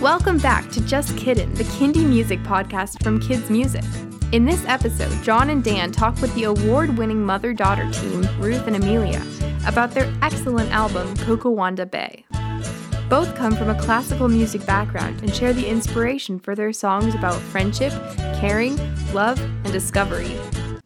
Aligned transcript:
Welcome 0.00 0.38
back 0.38 0.70
to 0.70 0.80
Just 0.82 1.16
Kiddin', 1.16 1.52
the 1.54 1.64
Kindie 1.64 2.08
music 2.08 2.38
podcast 2.44 3.02
from 3.02 3.18
Kids 3.18 3.50
Music. 3.50 3.82
In 4.30 4.44
this 4.44 4.64
episode, 4.66 5.10
John 5.24 5.50
and 5.50 5.64
Dan 5.64 5.90
talk 5.90 6.20
with 6.20 6.32
the 6.36 6.44
award 6.44 6.96
winning 6.96 7.24
mother 7.24 7.52
daughter 7.52 7.90
team, 7.90 8.24
Ruth 8.38 8.64
and 8.68 8.76
Amelia, 8.76 9.20
about 9.66 9.90
their 9.90 10.08
excellent 10.22 10.70
album, 10.70 11.12
Kokowanda 11.16 11.90
Bay. 11.90 12.24
Both 13.08 13.34
come 13.34 13.56
from 13.56 13.70
a 13.70 13.82
classical 13.82 14.28
music 14.28 14.64
background 14.64 15.20
and 15.22 15.34
share 15.34 15.52
the 15.52 15.66
inspiration 15.66 16.38
for 16.38 16.54
their 16.54 16.72
songs 16.72 17.16
about 17.16 17.40
friendship, 17.40 17.92
caring, 18.36 18.76
love, 19.12 19.40
and 19.40 19.72
discovery. 19.72 20.38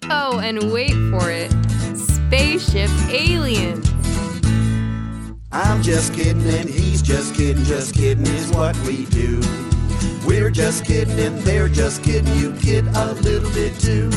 Oh, 0.04 0.40
and 0.42 0.72
wait 0.72 0.94
for 1.10 1.30
it 1.30 1.52
spaceship 1.98 2.88
aliens. 3.10 3.91
I'm 5.55 5.82
just 5.82 6.14
kidding 6.14 6.46
and 6.46 6.66
he's 6.66 7.03
just 7.03 7.35
kidding, 7.35 7.62
just 7.64 7.95
kidding 7.95 8.27
is 8.27 8.50
what 8.53 8.75
we 8.87 9.05
do. 9.07 9.39
We're 10.27 10.50
just 10.50 10.86
kidding 10.86 11.18
and 11.18 11.39
they're 11.40 11.68
just 11.68 12.03
kidding, 12.03 12.35
you 12.36 12.54
kid 12.54 12.86
a 12.95 13.13
little 13.13 13.50
bit 13.50 13.79
too. 13.79 14.09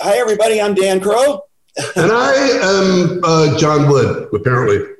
Hi, 0.00 0.18
everybody. 0.18 0.60
I'm 0.60 0.74
Dan 0.74 0.98
Crow. 1.00 1.42
and 1.94 2.10
I 2.10 2.34
am 2.34 3.20
uh, 3.22 3.56
John 3.58 3.88
Wood, 3.88 4.28
apparently. 4.34 4.95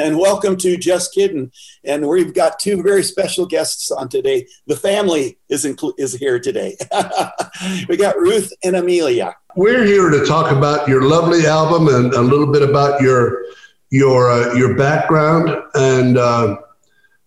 And 0.00 0.16
welcome 0.16 0.56
to 0.56 0.78
Just 0.78 1.12
Kidding. 1.12 1.52
And 1.84 2.08
we've 2.08 2.32
got 2.32 2.58
two 2.58 2.82
very 2.82 3.02
special 3.02 3.44
guests 3.44 3.90
on 3.90 4.08
today. 4.08 4.46
The 4.66 4.74
family 4.74 5.38
is, 5.50 5.66
inclu- 5.66 5.92
is 5.98 6.14
here 6.14 6.40
today. 6.40 6.78
we 7.88 7.98
got 7.98 8.16
Ruth 8.16 8.50
and 8.64 8.76
Amelia. 8.76 9.36
We're 9.56 9.84
here 9.84 10.08
to 10.08 10.24
talk 10.24 10.52
about 10.52 10.88
your 10.88 11.02
lovely 11.02 11.46
album 11.46 11.88
and 11.88 12.14
a 12.14 12.22
little 12.22 12.50
bit 12.50 12.62
about 12.62 13.02
your 13.02 13.44
your 13.90 14.30
uh, 14.30 14.54
your 14.54 14.74
background 14.74 15.50
and 15.74 16.16
uh, 16.16 16.56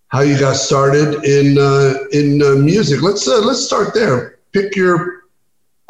how 0.08 0.22
you 0.22 0.40
got 0.40 0.56
started 0.56 1.23
in 1.23 1.59
uh, 1.59 1.94
in 2.12 2.42
uh, 2.42 2.56
music. 2.56 3.03
Let's 3.03 3.28
uh, 3.28 3.40
let's 3.42 3.64
start 3.64 3.94
there. 3.94 4.40
Pick 4.52 4.75
your 4.75 5.25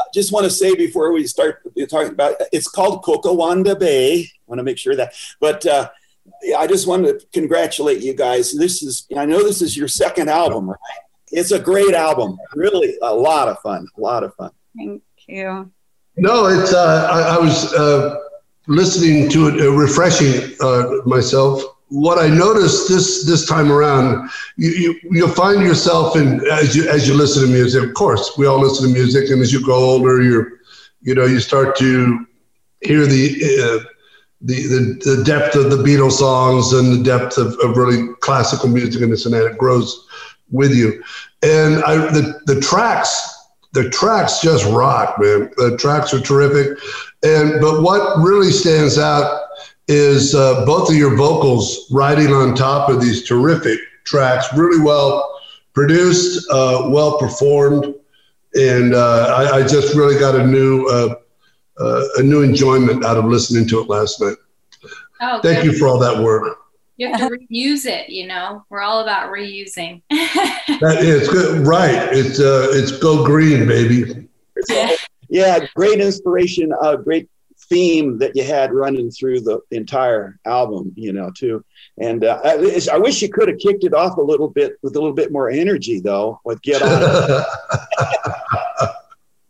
I 0.02 0.04
just 0.14 0.34
want 0.34 0.44
to 0.44 0.50
say 0.50 0.76
before 0.76 1.14
we 1.14 1.28
start 1.28 1.62
talking 1.90 2.12
about 2.12 2.36
it's 2.52 2.68
called 2.68 3.04
Kokowanda 3.04 3.80
Bay. 3.80 4.24
I 4.24 4.28
want 4.48 4.60
to 4.60 4.64
make 4.64 4.78
sure 4.78 4.98
that, 4.98 5.14
but 5.40 5.66
uh, 5.66 5.90
I 6.58 6.68
just 6.68 6.88
want 6.88 7.06
to 7.06 7.20
congratulate 7.34 8.02
you 8.02 8.14
guys. 8.14 8.54
This 8.54 8.84
is 8.84 9.08
I 9.18 9.26
know 9.26 9.44
this 9.44 9.62
is 9.62 9.76
your 9.76 9.88
second 9.88 10.30
album, 10.30 10.70
right? 10.70 10.78
It's 11.32 11.52
a 11.52 11.60
great 11.60 11.94
album. 11.94 12.38
Really, 12.56 12.96
a 13.02 13.14
lot 13.14 13.48
of 13.48 13.60
fun. 13.60 13.88
A 13.98 14.02
lot 14.02 14.24
of 14.24 14.34
fun. 14.36 14.52
Thank 14.78 15.02
you. 15.28 15.72
No, 16.18 16.46
it's 16.46 16.74
uh, 16.74 17.10
I, 17.12 17.36
I 17.36 17.40
was 17.40 17.74
uh, 17.74 18.18
listening 18.68 19.30
to 19.32 19.48
it, 19.48 19.62
uh, 19.62 19.72
refreshing 19.72 20.56
uh, 20.62 21.02
myself. 21.06 21.62
What 21.90 22.18
I 22.18 22.28
noticed 22.28 22.88
this 22.88 23.26
this 23.26 23.48
time 23.48 23.72
around, 23.72 24.30
you, 24.58 24.70
you 24.72 25.00
you'll 25.12 25.30
find 25.30 25.62
yourself 25.62 26.16
in 26.16 26.46
as 26.52 26.76
you 26.76 26.88
as 26.90 27.08
you 27.08 27.14
listen 27.14 27.44
to 27.44 27.50
music. 27.50 27.84
Of 27.84 27.94
course, 27.94 28.38
we 28.38 28.48
all 28.48 28.60
listen 28.60 28.88
to 28.88 28.94
music, 28.94 29.30
and 29.30 29.42
as 29.42 29.52
you 29.52 29.64
grow 29.64 29.78
older, 29.78 30.22
you're 30.22 30.60
you 31.02 31.16
know 31.16 31.26
you 31.26 31.40
start 31.40 31.76
to 31.78 32.26
hear 32.82 33.06
the 33.06 33.84
uh, 33.84 33.93
the, 34.44 34.68
the, 34.68 35.16
the 35.16 35.24
depth 35.24 35.56
of 35.56 35.72
the 35.72 35.78
Beatles 35.78 36.14
songs 36.14 36.74
and 36.74 36.94
the 36.94 37.04
depth 37.04 37.38
of, 37.38 37.58
of 37.60 37.78
really 37.78 38.14
classical 38.20 38.68
music 38.68 39.02
and 39.02 39.12
this 39.12 39.26
and 39.26 39.34
that. 39.34 39.46
It 39.46 39.58
grows 39.58 40.06
with 40.52 40.76
you. 40.76 41.02
And 41.42 41.84
I, 41.84 41.96
the, 41.96 42.40
the 42.46 42.60
tracks, 42.60 43.48
the 43.72 43.90
tracks 43.90 44.42
just 44.42 44.66
rock, 44.66 45.16
man. 45.20 45.50
The 45.58 45.78
tracks 45.78 46.14
are 46.14 46.20
terrific. 46.20 46.78
And, 47.24 47.62
but 47.62 47.82
what 47.82 48.20
really 48.20 48.52
stands 48.52 49.00
out 49.00 49.42
is 49.88 50.36
uh, 50.36 50.66
both 50.66 50.90
of 50.90 50.96
your 50.96 51.16
vocals 51.16 51.90
riding 51.90 52.34
on 52.34 52.54
top 52.54 52.90
of 52.90 53.02
these 53.02 53.26
terrific 53.26 53.80
tracks, 54.04 54.48
really 54.56 54.82
well 54.84 55.40
produced, 55.74 56.50
uh, 56.52 56.90
well 56.90 57.18
performed. 57.18 57.94
And 58.56 58.94
uh, 58.94 59.34
I, 59.38 59.58
I, 59.58 59.62
just 59.68 59.96
really 59.96 60.20
got 60.20 60.36
a 60.36 60.46
new 60.46 60.86
uh, 60.86 61.16
uh, 61.80 62.04
a 62.18 62.24
new 62.24 62.44
enjoyment 62.44 63.04
out 63.04 63.18
of 63.18 63.26
listening 63.26 63.68
to 63.70 63.82
it 63.82 63.90
last 63.90 64.22
night. 64.22 64.36
Oh, 65.22 65.42
Thank 65.42 65.64
you 65.64 65.74
for 65.78 65.88
all 65.88 66.00
that 66.00 66.22
work. 66.22 66.58
You 66.98 67.12
have 67.12 67.30
to 67.30 67.38
reuse 67.38 67.86
it, 67.86 68.10
you 68.10 68.28
know. 68.28 68.64
We're 68.70 68.82
all 68.82 69.00
about 69.00 69.32
reusing. 69.32 70.02
that 70.10 70.98
is 71.00 71.28
good. 71.28 71.66
Right. 71.66 72.10
It's 72.12 72.40
uh 72.40 72.68
it's 72.72 72.92
go 72.92 73.26
green, 73.26 73.68
baby. 73.68 74.28
yeah, 75.30 75.66
great 75.76 76.00
inspiration, 76.00 76.72
uh 76.82 76.98
great 76.98 77.30
theme 77.70 78.18
that 78.20 78.36
you 78.36 78.44
had 78.44 78.74
running 78.74 79.10
through 79.10 79.40
the 79.40 79.60
entire 79.72 80.40
album, 80.46 80.92
you 80.96 81.14
know, 81.14 81.32
too. 81.36 81.64
And 81.98 82.24
uh, 82.24 82.40
I, 82.44 82.80
I 82.92 82.98
wish 82.98 83.22
you 83.22 83.30
could 83.30 83.48
have 83.48 83.58
kicked 83.58 83.84
it 83.84 83.94
off 83.94 84.18
a 84.18 84.22
little 84.22 84.50
bit 84.50 84.78
with 84.82 84.96
a 84.96 85.00
little 85.00 85.14
bit 85.14 85.32
more 85.32 85.50
energy, 85.50 86.00
though, 86.00 86.40
with 86.46 86.62
Get 86.62 86.82
On. 86.82 87.44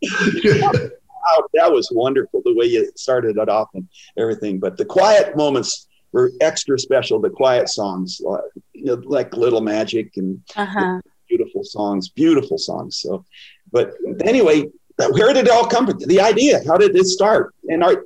wow, 1.26 1.46
that 1.54 1.72
was 1.72 1.88
wonderful 1.92 2.42
the 2.44 2.54
way 2.54 2.66
you 2.66 2.90
started 2.96 3.36
it 3.36 3.48
off 3.48 3.68
and 3.74 3.88
everything. 4.16 4.58
But 4.58 4.76
the 4.76 4.84
quiet 4.84 5.36
moments 5.36 5.88
were 6.12 6.30
extra 6.40 6.78
special. 6.78 7.20
The 7.20 7.30
quiet 7.30 7.68
songs, 7.68 8.20
like, 8.24 8.42
you 8.72 8.84
know, 8.84 9.02
like 9.04 9.36
Little 9.36 9.60
Magic 9.60 10.16
and 10.16 10.40
uh-huh. 10.56 11.00
beautiful 11.28 11.64
songs, 11.64 12.08
beautiful 12.08 12.58
songs. 12.58 12.98
So, 12.98 13.24
but 13.72 13.94
anyway, 14.24 14.64
where 14.96 15.32
did 15.32 15.46
it 15.46 15.50
all 15.50 15.66
come 15.66 15.86
from? 15.86 15.98
The 15.98 16.20
idea, 16.20 16.60
how 16.66 16.76
did 16.76 16.94
it 16.94 17.06
start? 17.06 17.54
And 17.68 17.82
our, 17.82 18.04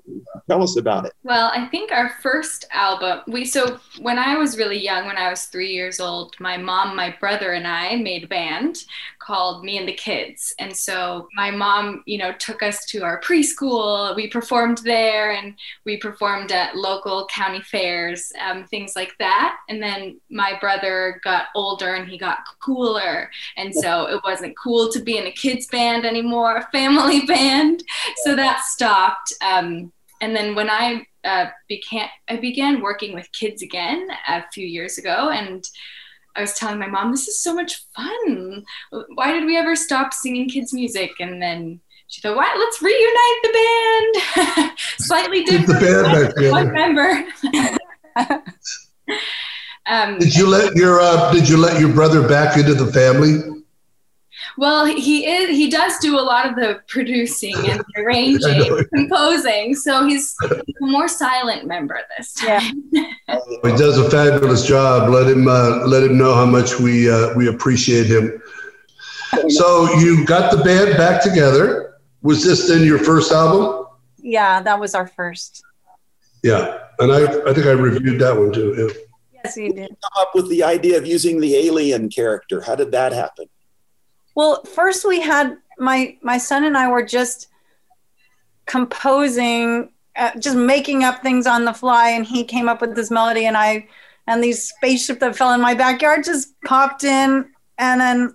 tell 0.49 0.63
us 0.63 0.77
about 0.77 1.05
it. 1.05 1.13
Well, 1.23 1.51
I 1.55 1.67
think 1.67 1.93
our 1.93 2.11
first 2.23 2.67
album, 2.73 3.21
we 3.29 3.45
so 3.45 3.79
when 4.01 4.19
I 4.19 4.37
was 4.37 4.57
really 4.57 4.83
young, 4.83 5.07
when 5.07 5.17
I 5.17 5.31
was 5.31 5.45
three 5.45 5.73
years 5.73 6.01
old, 6.01 6.35
my 6.41 6.57
mom, 6.57 6.97
my 6.97 7.15
brother, 7.21 7.53
and 7.53 7.67
I 7.67 7.97
made 7.97 8.25
a 8.25 8.29
band 8.29 8.85
called 9.19 9.63
Me 9.63 9.77
and 9.77 9.87
the 9.87 9.93
Kids. 9.93 10.55
And 10.59 10.75
so 10.75 11.29
my 11.35 11.51
mom, 11.51 12.03
you 12.07 12.17
know, 12.17 12.33
took 12.33 12.63
us 12.63 12.87
to 12.87 13.03
our 13.05 13.21
preschool. 13.21 14.17
We 14.17 14.29
performed 14.29 14.79
there, 14.79 15.33
and 15.33 15.55
we 15.85 15.99
performed 15.99 16.51
at 16.51 16.77
local 16.77 17.27
county 17.27 17.61
fairs, 17.61 18.33
um, 18.41 18.65
things 18.65 18.95
like 18.97 19.15
that. 19.19 19.59
And 19.69 19.83
then 19.83 20.19
my 20.31 20.59
brother 20.61 21.21
got 21.23 21.47
older 21.55 21.95
and 21.95 22.09
he 22.09 22.17
got 22.17 22.39
cooler, 22.61 23.31
and 23.57 23.75
so 23.75 24.07
it 24.09 24.21
wasn't 24.25 24.57
cool 24.57 24.91
to 24.91 25.01
be 25.01 25.19
in 25.19 25.27
a 25.27 25.33
kids 25.33 25.67
band 25.67 26.07
anymore 26.07 26.57
a 26.57 26.71
family 26.71 27.21
band. 27.27 27.83
So 28.25 28.35
that 28.35 28.61
stopped. 28.65 29.33
Um, 29.41 29.93
and 30.21 30.35
then 30.35 30.55
when 30.55 30.71
I 30.71 31.07
uh, 31.25 31.47
began, 31.69 32.09
I 32.29 32.37
began 32.37 32.81
working 32.81 33.15
with 33.15 33.31
kids 33.33 33.63
again 33.63 34.09
a 34.29 34.45
few 34.53 34.67
years 34.67 34.99
ago, 34.99 35.31
and 35.31 35.65
I 36.37 36.41
was 36.41 36.55
telling 36.55 36.79
my 36.79 36.87
mom, 36.87 37.11
"This 37.11 37.29
is 37.29 37.41
so 37.41 37.55
much 37.55 37.85
fun. 37.95 38.65
Why 39.15 39.33
did 39.33 39.45
we 39.45 39.57
ever 39.57 39.77
stop 39.77 40.13
singing 40.13 40.49
kids' 40.49 40.73
music?" 40.73 41.13
And 41.21 41.41
then 41.43 41.81
she 42.09 42.21
thought, 42.21 42.37
"Why? 42.37 42.55
Let's 42.57 42.83
reunite 42.83 43.43
the 43.43 44.57
band. 44.57 44.73
Slightly 44.99 45.45
different. 45.45 45.81
The 45.81 46.33
band 46.35 46.53
one, 46.53 46.67
one 46.67 46.73
member." 46.73 47.25
um, 49.87 50.19
did 50.19 50.35
you 50.35 50.47
let 50.47 50.75
your 50.75 51.01
uh, 51.01 51.33
Did 51.33 51.49
you 51.49 51.57
let 51.57 51.81
your 51.81 51.93
brother 51.93 52.27
back 52.27 52.57
into 52.57 52.75
the 52.75 52.93
family? 52.93 53.58
Well, 54.59 54.87
he 54.87 55.25
is. 55.25 55.51
He 55.51 55.71
does 55.71 55.99
do 55.99 56.19
a 56.19 56.21
lot 56.21 56.45
of 56.49 56.57
the 56.57 56.83
producing 56.89 57.55
and 57.71 57.81
arranging, 57.97 58.85
composing. 58.93 59.77
So 59.77 60.05
he's, 60.05 60.35
he's, 60.41 60.77
a 60.83 60.87
more 60.87 61.07
silent 61.07 61.65
member 61.65 62.01
this 62.17 62.35
time. 62.35 62.83
Yeah. 62.91 63.13
he 63.63 63.71
does 63.77 63.99
a 63.99 64.11
fabulous 64.11 64.67
job. 64.67 65.11
Let 65.11 65.29
him 65.29 65.47
uh, 65.47 65.87
let 65.87 66.03
him 66.03 66.19
know 66.19 66.35
how 66.35 66.45
much 66.45 66.81
we 66.81 67.09
uh, 67.09 67.35
we 67.37 67.47
appreciate 67.47 68.07
him. 68.07 68.43
So 69.49 69.95
you 70.01 70.27
got 70.27 70.51
the 70.51 70.65
band 70.65 70.97
back 70.97 71.23
together. 71.23 72.01
Was 72.23 72.43
this 72.43 72.67
then 72.67 72.85
your 72.85 72.99
first 72.99 73.31
album? 73.31 73.87
Yeah, 74.17 74.61
that 74.61 74.81
was 74.81 74.97
our 74.97 75.07
first. 75.07 75.63
Yeah, 76.43 76.79
and 76.99 77.13
I 77.13 77.27
I 77.49 77.55
think 77.55 77.67
I 77.67 77.73
reviewed 77.73 78.21
that 78.23 78.37
one 78.37 78.53
too. 78.53 78.75
Yeah. 78.77 79.03
Yes, 79.45 79.57
you 79.57 79.73
did. 79.73 79.89
Come 79.89 80.23
up 80.23 80.35
with 80.35 80.49
the 80.49 80.65
idea 80.65 80.99
of 80.99 81.07
using 81.07 81.41
the 81.41 81.55
alien 81.55 82.09
character. 82.09 82.61
How 82.61 82.75
did 82.75 82.91
that 82.91 83.13
happen? 83.13 83.47
Well, 84.39 84.63
first 84.63 85.05
we 85.05 85.21
had 85.21 85.57
my 85.81 86.17
my 86.23 86.39
son 86.39 86.63
and 86.63 86.79
I 86.79 86.89
were 86.89 87.03
just 87.05 87.49
composing, 88.67 89.91
uh, 90.15 90.31
just 90.39 90.57
making 90.57 91.03
up 91.03 91.25
things 91.25 91.45
on 91.45 91.65
the 91.65 91.73
fly, 91.73 92.11
and 92.11 92.25
he 92.25 92.45
came 92.45 92.69
up 92.69 92.81
with 92.81 92.95
this 92.95 93.11
melody, 93.11 93.47
and 93.47 93.57
I 93.57 93.89
and 94.29 94.41
these 94.41 94.63
spaceship 94.63 95.19
that 95.19 95.35
fell 95.35 95.55
in 95.55 95.61
my 95.61 95.75
backyard 95.75 96.23
just 96.23 96.55
popped 96.65 97.03
in, 97.03 97.51
and 97.79 98.01
then 98.01 98.33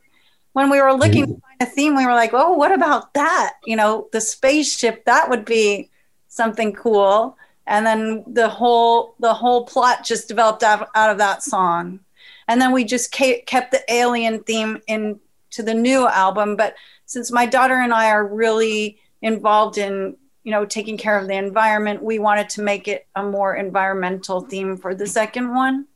when 0.52 0.70
we 0.70 0.82
were 0.82 0.92
looking 0.92 1.26
to 1.26 1.40
find 1.40 1.62
a 1.62 1.66
theme, 1.68 1.96
we 1.96 2.06
were 2.06 2.16
like, 2.16 2.32
"Oh, 2.34 2.52
what 2.52 2.74
about 2.74 3.14
that? 3.14 3.54
You 3.66 3.78
know, 3.78 4.10
the 4.12 4.20
spaceship 4.20 5.06
that 5.06 5.30
would 5.30 5.46
be 5.46 5.90
something 6.28 6.74
cool." 6.74 7.38
And 7.66 7.86
then 7.86 8.26
the 8.28 8.50
whole 8.50 9.16
the 9.22 9.34
whole 9.34 9.66
plot 9.66 10.04
just 10.04 10.28
developed 10.28 10.64
out, 10.64 10.90
out 10.96 11.12
of 11.12 11.18
that 11.20 11.44
song, 11.44 12.02
and 12.50 12.60
then 12.60 12.74
we 12.74 12.84
just 12.84 13.14
kept 13.14 13.72
the 13.72 13.84
alien 13.88 14.44
theme 14.44 14.82
in 14.88 15.22
to 15.54 15.64
the 15.64 15.74
new 15.74 16.08
album. 16.08 16.56
But 16.56 16.76
since 17.06 17.32
my 17.32 17.46
daughter 17.46 17.76
and 17.76 17.94
I 17.94 18.10
are 18.10 18.26
really 18.26 19.00
involved 19.22 19.78
in 19.78 20.18
you 20.44 20.52
know, 20.52 20.66
taking 20.66 20.98
care 20.98 21.18
of 21.18 21.28
the 21.28 21.36
environment, 21.36 22.04
we 22.04 22.20
wanted 22.20 22.50
to 22.50 22.62
make 22.62 22.88
it 22.88 23.08
a 23.16 23.24
more 23.24 23.56
environmental 23.56 24.42
theme 24.42 24.78
for 24.78 24.94
the 24.94 25.08
second 25.08 25.54
one. 25.54 25.88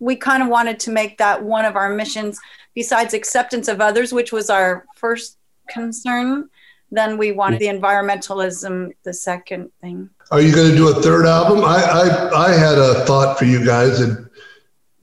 We 0.00 0.16
kind 0.16 0.42
of 0.42 0.48
wanted 0.48 0.80
to 0.80 0.90
make 0.90 1.18
that 1.18 1.42
one 1.42 1.64
of 1.64 1.76
our 1.76 1.88
missions, 1.88 2.38
besides 2.74 3.14
acceptance 3.14 3.68
of 3.68 3.80
others, 3.80 4.12
which 4.12 4.32
was 4.32 4.50
our 4.50 4.84
first 4.96 5.38
concern. 5.68 6.50
Then 6.90 7.16
we 7.16 7.32
wanted 7.32 7.60
the 7.60 7.66
environmentalism, 7.66 8.92
the 9.04 9.14
second 9.14 9.70
thing. 9.80 10.10
Are 10.30 10.40
you 10.40 10.54
going 10.54 10.70
to 10.70 10.76
do 10.76 10.88
a 10.88 11.02
third 11.02 11.24
album? 11.24 11.64
I, 11.64 11.82
I, 11.82 12.46
I 12.48 12.52
had 12.52 12.78
a 12.78 13.04
thought 13.06 13.38
for 13.38 13.44
you 13.44 13.64
guys, 13.64 14.00
and 14.00 14.25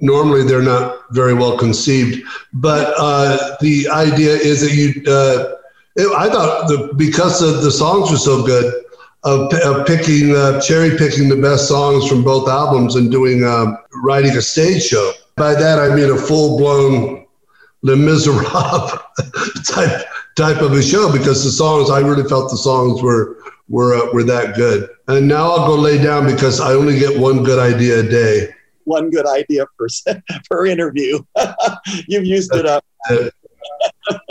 normally 0.04 0.44
they're 0.44 0.62
not 0.62 1.12
very 1.12 1.34
well 1.34 1.58
conceived, 1.58 2.22
but 2.54 2.94
uh, 2.98 3.56
the 3.62 3.88
idea 3.90 4.36
is 4.36 4.62
that 4.62 4.74
you. 4.74 5.02
Uh, 5.12 5.56
it, 5.96 6.12
I 6.18 6.28
thought 6.28 6.68
the, 6.68 6.92
because 6.96 7.40
the, 7.40 7.62
the 7.62 7.72
songs 7.72 8.10
were 8.10 8.18
so 8.18 8.44
good, 8.44 8.84
of, 9.24 9.54
of 9.54 9.86
picking, 9.86 10.36
uh, 10.36 10.60
cherry 10.60 10.98
picking 10.98 11.30
the 11.30 11.36
best 11.36 11.68
songs 11.68 12.08
from 12.08 12.24
both 12.24 12.50
albums 12.50 12.96
and 12.96 13.12
doing, 13.12 13.44
um, 13.46 13.78
writing 14.04 14.32
a 14.32 14.42
stage 14.42 14.84
show. 14.84 15.12
By 15.36 15.54
that, 15.56 15.80
I 15.80 15.96
mean 15.96 16.10
a 16.12 16.18
full 16.18 16.58
blown 16.58 17.26
Les 17.84 17.96
Miserables 17.96 18.92
type, 19.68 20.06
type 20.36 20.62
of 20.62 20.74
a 20.74 20.82
show 20.82 21.12
because 21.12 21.44
the 21.44 21.52
songs, 21.52 21.90
I 21.90 22.00
really 22.00 22.28
felt 22.28 22.52
the 22.52 22.58
songs 22.58 23.02
were, 23.02 23.38
were, 23.70 23.96
uh, 23.96 24.14
were 24.14 24.24
that 24.24 24.56
good. 24.56 24.90
And 25.08 25.28
now 25.28 25.52
I'll 25.52 25.68
go 25.68 25.76
lay 25.76 26.02
down 26.02 26.26
because 26.26 26.60
I 26.60 26.74
only 26.74 27.00
get 27.00 27.18
one 27.18 27.44
good 27.44 27.60
idea 27.60 28.00
a 28.00 28.04
day. 28.04 28.50
One 28.86 29.10
good 29.10 29.28
idea 29.28 29.66
per, 29.78 29.88
per 30.50 30.66
interview. 30.76 31.20
You've 32.08 32.26
used 32.26 32.54
it 32.56 32.66
up. 32.66 32.86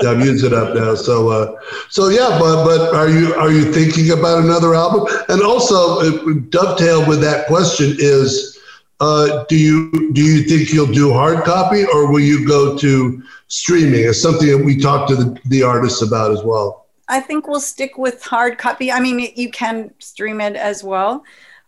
I've 0.06 0.24
used 0.24 0.44
it 0.44 0.52
up 0.52 0.74
now. 0.74 0.94
So, 0.94 1.28
uh, 1.28 1.60
so 1.88 2.08
yeah, 2.08 2.38
but 2.38 2.64
but 2.64 2.94
are 2.94 3.08
you 3.08 3.34
are 3.34 3.50
you 3.50 3.72
thinking 3.72 4.10
about 4.10 4.44
another 4.44 4.74
album? 4.74 5.06
And 5.28 5.42
also, 5.42 6.00
uh, 6.00 6.34
dovetail 6.50 7.06
with 7.06 7.20
that 7.22 7.46
question 7.46 7.96
is, 7.98 8.58
uh, 9.00 9.44
do 9.48 9.56
you 9.56 10.12
do 10.12 10.22
you 10.22 10.42
think 10.44 10.72
you'll 10.72 10.92
do 10.92 11.12
hard 11.12 11.44
copy 11.44 11.84
or 11.84 12.10
will 12.10 12.20
you 12.20 12.46
go 12.46 12.76
to 12.78 13.22
streaming? 13.48 14.04
It's 14.04 14.20
something 14.20 14.48
that 14.48 14.64
we 14.64 14.76
talked 14.76 15.10
to 15.10 15.16
the, 15.16 15.40
the 15.46 15.62
artists 15.62 16.02
about 16.02 16.32
as 16.32 16.42
well. 16.42 16.86
I 17.08 17.20
think 17.20 17.46
we'll 17.46 17.60
stick 17.60 17.98
with 17.98 18.22
hard 18.22 18.58
copy. 18.58 18.90
I 18.90 19.00
mean, 19.00 19.32
you 19.34 19.50
can 19.50 19.92
stream 19.98 20.40
it 20.40 20.56
as 20.56 20.82
well, 20.84 21.24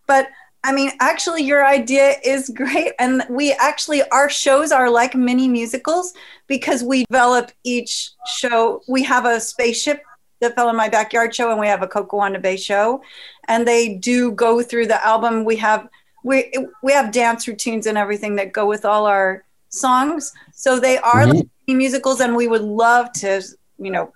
but 0.07 0.29
I 0.65 0.73
mean, 0.73 0.93
actually, 1.01 1.43
your 1.43 1.65
idea 1.65 2.15
is 2.25 2.49
great. 2.49 2.93
And 2.99 3.23
we 3.29 3.53
actually, 3.53 4.03
our 4.11 4.31
shows 4.31 4.73
are 4.73 4.91
like 4.91 5.15
mini 5.15 5.47
musicals 5.47 6.15
because 6.47 6.83
we 6.83 7.05
develop 7.05 7.53
each 7.63 8.11
show. 8.39 8.83
We 8.89 9.03
have 9.05 9.27
a 9.27 9.39
spaceship, 9.41 10.03
that 10.41 10.55
Fell 10.55 10.69
in 10.69 10.77
My 10.77 10.89
Backyard 10.89 11.35
show, 11.35 11.51
and 11.51 11.61
we 11.61 11.67
have 11.67 11.83
a 11.83 11.87
Coco 11.87 12.19
on 12.19 12.33
the 12.33 12.39
Bay 12.39 12.57
show. 12.57 13.03
And 13.49 13.67
they 13.67 13.97
do 13.97 14.33
go 14.33 14.63
through 14.63 14.87
the 14.87 15.05
album. 15.05 15.45
We 15.45 15.57
have 15.57 15.89
we 16.23 16.53
we 16.83 16.93
have 16.93 17.13
dance 17.13 17.47
routines 17.47 17.87
and 17.87 17.99
everything 17.99 18.37
that 18.37 18.53
go 18.53 18.67
with 18.67 18.85
all 18.85 19.07
our 19.07 19.45
songs. 19.69 20.33
So 20.53 20.79
they 20.79 20.99
are 20.99 21.25
mm-hmm. 21.25 21.37
like 21.37 21.49
musicals, 21.67 22.21
and 22.21 22.37
we 22.37 22.49
would 22.49 22.63
love 22.63 23.13
to, 23.15 23.43
you 23.79 23.91
know, 23.91 24.13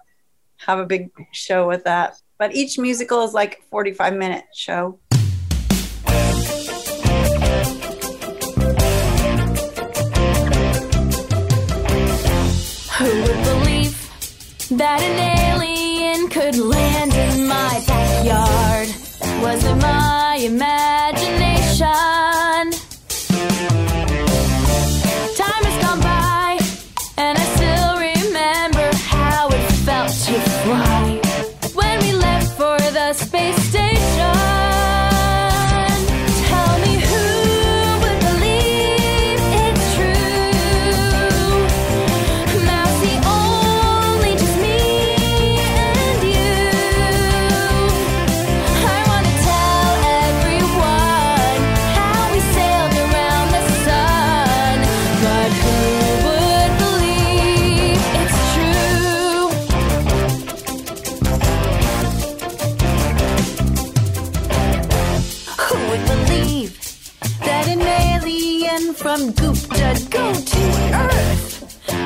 have 0.58 0.78
a 0.78 0.86
big 0.86 1.10
show 1.32 1.68
with 1.68 1.84
that. 1.84 2.20
But 2.38 2.54
each 2.54 2.78
musical 2.78 3.24
is 3.24 3.34
like 3.34 3.62
45 3.70 4.14
minute 4.14 4.44
show. 4.54 4.98
Who 12.98 13.04
would 13.04 13.44
believe 13.44 13.94
that 14.70 15.00
an 15.00 15.18
alien 15.54 16.28
could 16.28 16.56
land 16.56 17.14
in 17.14 17.46
my 17.46 17.80
backyard? 17.86 18.88
Was 19.40 19.62
it 19.64 19.76
my 19.76 20.38
imagination? 20.40 22.27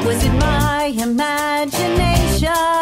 Was 0.04 0.24
it 0.24 0.32
my 0.32 0.92
imagination? 0.98 2.81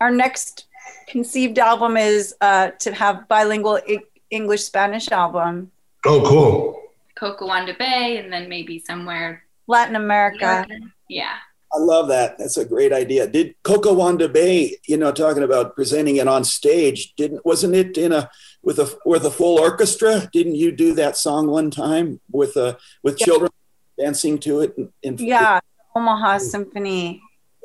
Our 0.00 0.10
next 0.10 0.66
conceived 1.08 1.58
album 1.58 1.96
is 1.96 2.34
uh, 2.40 2.70
to 2.80 2.92
have 2.92 3.28
bilingual 3.28 3.80
I- 3.88 3.98
English 4.30 4.64
Spanish 4.64 5.10
album. 5.10 5.70
Oh, 6.04 6.22
cool. 6.26 6.80
Cocowanda 7.16 7.76
Bay, 7.78 8.18
and 8.18 8.32
then 8.32 8.48
maybe 8.48 8.78
somewhere 8.80 9.44
Latin 9.66 9.96
America. 9.96 10.66
Yeah. 11.08 11.36
I 11.72 11.78
love 11.78 12.08
that. 12.08 12.38
That's 12.38 12.56
a 12.56 12.64
great 12.64 12.92
idea. 12.92 13.26
Did 13.26 13.54
Cocowanda 13.64 14.32
Bay, 14.32 14.76
you 14.86 14.96
know, 14.96 15.10
talking 15.10 15.42
about 15.42 15.74
presenting 15.74 16.16
it 16.16 16.28
on 16.28 16.44
stage, 16.44 17.14
didn't 17.16 17.44
wasn't 17.44 17.74
it 17.74 17.96
in 17.98 18.12
a 18.12 18.30
with 18.62 18.78
a 18.78 18.88
with 19.04 19.24
a 19.24 19.30
full 19.30 19.58
orchestra? 19.58 20.28
Didn't 20.32 20.54
you 20.54 20.70
do 20.70 20.94
that 20.94 21.16
song 21.16 21.48
one 21.48 21.70
time 21.72 22.20
with 22.30 22.56
uh 22.56 22.76
with 23.02 23.18
Yeah. 23.20 23.24
children 23.26 23.50
dancing 23.98 24.38
to 24.40 24.60
it? 24.60 24.74
In, 24.76 24.92
in- 25.02 25.16
Yeah, 25.18 25.58
Omaha 25.96 26.38
Symphony. 26.38 27.20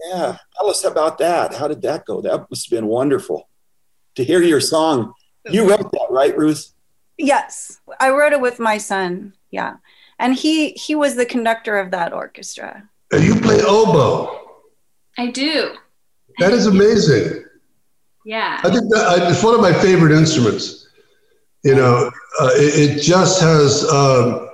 Yeah. 0.08 0.38
Tell 0.58 0.70
us 0.70 0.84
about 0.84 1.18
that. 1.20 1.54
How 1.56 1.68
did 1.68 1.82
that 1.84 2.06
go? 2.06 2.22
That 2.22 2.48
must 2.50 2.70
have 2.70 2.78
been 2.78 2.88
wonderful 2.88 3.50
to 4.16 4.24
hear 4.24 4.42
your 4.42 4.62
song. 4.62 5.14
You 5.50 5.70
wrote 5.70 5.92
that, 5.92 6.08
right, 6.10 6.38
Ruth? 6.38 6.74
Yes, 7.18 7.80
I 8.00 8.12
wrote 8.12 8.34
it 8.34 8.42
with 8.42 8.60
my 8.60 8.78
son. 8.78 9.34
Yeah, 9.52 9.78
and 10.20 10.36
he 10.36 10.72
he 10.72 10.96
was 10.96 11.16
the 11.16 11.26
conductor 11.26 11.78
of 11.78 11.92
that 11.92 12.14
orchestra. 12.14 12.88
And 13.12 13.24
you 13.24 13.36
play 13.36 13.60
oboe. 13.62 14.40
I 15.18 15.32
do. 15.32 15.76
That 16.38 16.54
is 16.54 16.68
amazing. 16.68 17.44
Yeah. 18.26 18.62
I 18.64 18.70
think 18.70 18.90
that 18.92 19.06
I, 19.08 19.30
it's 19.30 19.44
one 19.44 19.56
of 19.56 19.62
my 19.62 19.74
favorite 19.74 20.12
instruments. 20.12 20.88
You 21.64 21.76
know, 21.76 22.12
uh, 22.40 22.52
it, 22.54 22.92
it 22.92 23.02
just 23.02 23.42
has. 23.42 23.84
Um, 23.90 24.50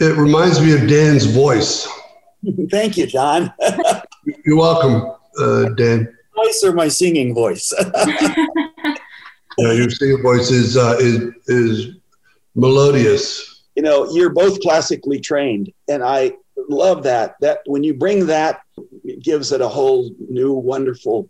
it 0.00 0.16
reminds 0.16 0.60
me 0.60 0.72
of 0.72 0.88
Dan's 0.88 1.26
voice. 1.26 1.86
Thank 2.70 2.96
you, 2.96 3.06
John. 3.06 3.52
You're 4.44 4.56
welcome, 4.56 5.12
uh, 5.40 5.68
Dan. 5.70 6.08
voice 6.34 6.62
or 6.64 6.72
my 6.72 6.88
singing 6.88 7.34
voice? 7.34 7.72
Yeah, 9.58 9.72
your 9.72 9.90
singing 9.90 10.22
voice 10.22 10.50
is 10.50 10.76
uh, 10.78 10.96
is 10.98 11.34
is 11.48 11.96
melodious. 12.54 13.64
you 13.76 13.82
know, 13.82 14.10
you're 14.10 14.30
both 14.30 14.58
classically 14.60 15.20
trained, 15.20 15.70
and 15.88 16.02
I 16.02 16.32
love 16.70 17.02
that. 17.02 17.34
That 17.40 17.58
when 17.66 17.84
you 17.84 17.92
bring 17.92 18.26
that, 18.26 18.60
it 19.04 19.22
gives 19.22 19.52
it 19.52 19.60
a 19.60 19.68
whole 19.68 20.10
new, 20.30 20.54
wonderful 20.54 21.28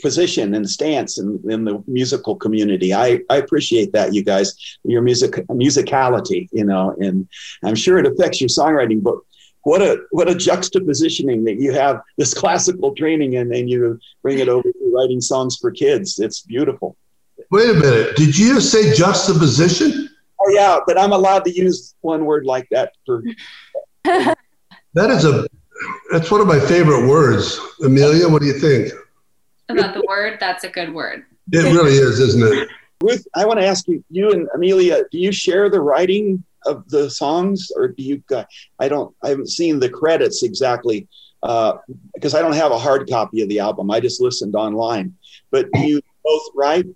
position 0.00 0.54
and 0.54 0.70
stance 0.70 1.18
in, 1.18 1.40
in 1.48 1.64
the 1.64 1.82
musical 1.88 2.36
community. 2.36 2.94
I, 2.94 3.20
I 3.28 3.38
appreciate 3.38 3.92
that, 3.92 4.14
you 4.14 4.22
guys, 4.22 4.54
your 4.84 5.02
music 5.02 5.32
musicality, 5.48 6.48
you 6.52 6.64
know, 6.64 6.94
and 7.00 7.28
I'm 7.64 7.74
sure 7.74 7.98
it 7.98 8.06
affects 8.06 8.40
your 8.40 8.48
songwriting, 8.48 9.02
but 9.02 9.16
what 9.64 9.82
a 9.82 9.98
what 10.10 10.28
a 10.28 10.34
juxtapositioning 10.34 11.44
that 11.44 11.60
you 11.60 11.72
have 11.72 12.00
this 12.18 12.34
classical 12.34 12.94
training 12.94 13.36
and 13.36 13.52
then 13.52 13.68
you 13.68 13.98
bring 14.22 14.38
it 14.38 14.48
over 14.48 14.70
to 14.70 14.92
writing 14.94 15.20
songs 15.20 15.56
for 15.56 15.70
kids. 15.70 16.18
It's 16.18 16.40
beautiful. 16.40 16.96
Wait 17.50 17.70
a 17.70 17.74
minute. 17.74 18.16
Did 18.16 18.36
you 18.36 18.54
just 18.54 18.72
say 18.72 18.94
juxtaposition? 18.94 20.08
Oh 20.40 20.50
yeah, 20.50 20.78
but 20.86 20.98
I'm 20.98 21.12
allowed 21.12 21.44
to 21.44 21.52
use 21.52 21.94
one 22.00 22.24
word 22.24 22.46
like 22.46 22.68
that 22.70 22.92
for 23.06 23.22
That 24.04 25.10
is 25.10 25.24
a. 25.24 25.46
That's 26.12 26.30
one 26.30 26.40
of 26.40 26.46
my 26.46 26.60
favorite 26.60 27.08
words. 27.08 27.58
Amelia, 27.82 28.28
what 28.28 28.40
do 28.40 28.46
you 28.46 28.58
think? 28.58 28.92
About 29.68 29.94
the 29.94 30.04
word, 30.06 30.38
that's 30.38 30.64
a 30.64 30.68
good 30.68 30.92
word. 30.92 31.24
It 31.50 31.64
really 31.64 31.92
is, 31.92 32.20
isn't 32.20 32.42
it? 32.42 32.68
Ruth, 33.02 33.26
I 33.34 33.44
want 33.44 33.58
to 33.58 33.66
ask 33.66 33.88
you, 33.88 34.04
you 34.10 34.30
and 34.30 34.48
Amelia, 34.54 35.04
do 35.10 35.18
you 35.18 35.32
share 35.32 35.68
the 35.70 35.80
writing 35.80 36.44
of 36.66 36.88
the 36.88 37.10
songs, 37.10 37.70
or 37.76 37.88
do 37.88 38.02
you? 38.02 38.22
Uh, 38.34 38.44
I 38.78 38.88
don't. 38.88 39.14
I 39.22 39.28
haven't 39.28 39.50
seen 39.50 39.80
the 39.80 39.90
credits 39.90 40.42
exactly 40.42 41.08
uh, 41.42 41.74
because 42.14 42.34
I 42.34 42.42
don't 42.42 42.54
have 42.54 42.72
a 42.72 42.78
hard 42.78 43.08
copy 43.08 43.42
of 43.42 43.48
the 43.48 43.58
album. 43.58 43.90
I 43.90 44.00
just 44.00 44.20
listened 44.20 44.54
online. 44.54 45.14
But 45.50 45.70
do 45.72 45.80
you 45.80 46.00
both 46.24 46.42
write 46.54 46.86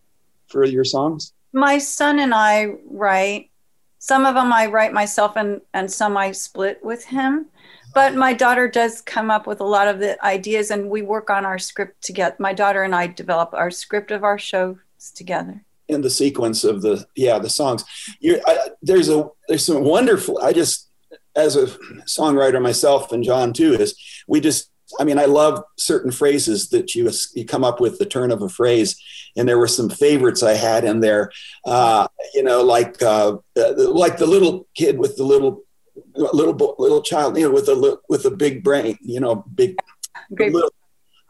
for 0.48 0.64
your 0.64 0.84
songs? 0.84 1.32
My 1.52 1.78
son 1.78 2.18
and 2.18 2.34
I 2.34 2.74
write. 2.88 3.50
Some 3.98 4.24
of 4.24 4.34
them 4.34 4.52
I 4.52 4.66
write 4.66 4.92
myself, 4.92 5.36
and 5.36 5.60
and 5.74 5.90
some 5.90 6.16
I 6.16 6.32
split 6.32 6.84
with 6.84 7.04
him. 7.04 7.46
But 7.94 8.14
my 8.14 8.34
daughter 8.34 8.68
does 8.68 9.00
come 9.00 9.30
up 9.30 9.46
with 9.46 9.60
a 9.60 9.64
lot 9.64 9.88
of 9.88 10.00
the 10.00 10.22
ideas, 10.24 10.70
and 10.70 10.90
we 10.90 11.02
work 11.02 11.30
on 11.30 11.46
our 11.46 11.58
script 11.58 12.02
together. 12.02 12.36
My 12.38 12.52
daughter 12.52 12.82
and 12.82 12.94
I 12.94 13.06
develop 13.06 13.54
our 13.54 13.70
script 13.70 14.10
of 14.10 14.22
our 14.22 14.38
shows 14.38 14.76
together. 15.14 15.64
In 15.88 16.00
the 16.02 16.10
sequence 16.10 16.64
of 16.64 16.82
the 16.82 17.06
yeah 17.14 17.38
the 17.38 17.48
songs 17.50 17.84
I, 18.24 18.70
there's 18.82 19.08
a 19.08 19.28
there's 19.48 19.64
some 19.66 19.84
wonderful 19.84 20.38
i 20.42 20.52
just 20.52 20.90
as 21.36 21.56
a 21.56 21.66
songwriter 22.06 22.60
myself 22.60 23.12
and 23.12 23.22
john 23.22 23.52
too 23.52 23.74
is 23.74 23.96
we 24.26 24.40
just 24.40 24.70
i 24.98 25.04
mean 25.04 25.18
i 25.18 25.24
love 25.26 25.62
certain 25.78 26.10
phrases 26.10 26.70
that 26.70 26.94
you 26.94 27.10
you 27.34 27.44
come 27.44 27.64
up 27.64 27.80
with 27.80 27.98
the 27.98 28.06
turn 28.06 28.30
of 28.32 28.42
a 28.42 28.48
phrase 28.48 29.00
and 29.36 29.48
there 29.48 29.58
were 29.58 29.68
some 29.68 29.88
favorites 29.88 30.42
i 30.42 30.54
had 30.54 30.84
in 30.84 31.00
there 31.00 31.30
uh, 31.66 32.06
you 32.34 32.42
know 32.42 32.62
like 32.62 33.00
uh, 33.02 33.36
like 33.56 34.16
the 34.18 34.26
little 34.26 34.66
kid 34.74 34.98
with 34.98 35.16
the 35.16 35.24
little 35.24 35.62
little 36.14 36.74
little 36.78 37.02
child 37.02 37.36
you 37.38 37.46
know 37.48 37.54
with 37.54 37.68
a 37.68 37.98
with 38.08 38.24
a 38.24 38.30
big 38.30 38.62
brain 38.64 38.98
you 39.02 39.20
know 39.20 39.44
big 39.54 39.76
Great. 40.34 40.52
little- 40.52 40.70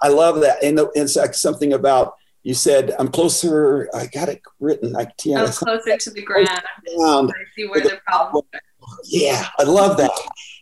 I 0.03 0.09
love 0.09 0.43
that. 0.43 0.63
And 0.63 0.77
the- 0.77 0.91
it's 0.95 1.17
like 1.17 1.33
something 1.33 1.73
about 1.73 2.13
you 2.47 2.55
said, 2.55 2.95
I'm 2.97 3.09
closer. 3.09 3.91
I 3.93 4.07
got 4.07 4.29
it 4.29 4.41
written. 4.61 4.95
I 4.95 5.07
can't. 5.21 5.49
Oh, 5.49 5.51
closer 5.51 5.97
to 5.97 6.11
the 6.13 6.23
ground. 6.23 6.47
down. 6.47 7.29
I 7.31 7.33
see 7.57 7.67
where 7.67 7.81
the 7.81 7.99
problem 8.07 8.45
is. 8.55 8.61
Yeah, 9.03 9.49
I 9.59 9.65
love 9.65 9.97
that. 9.97 10.13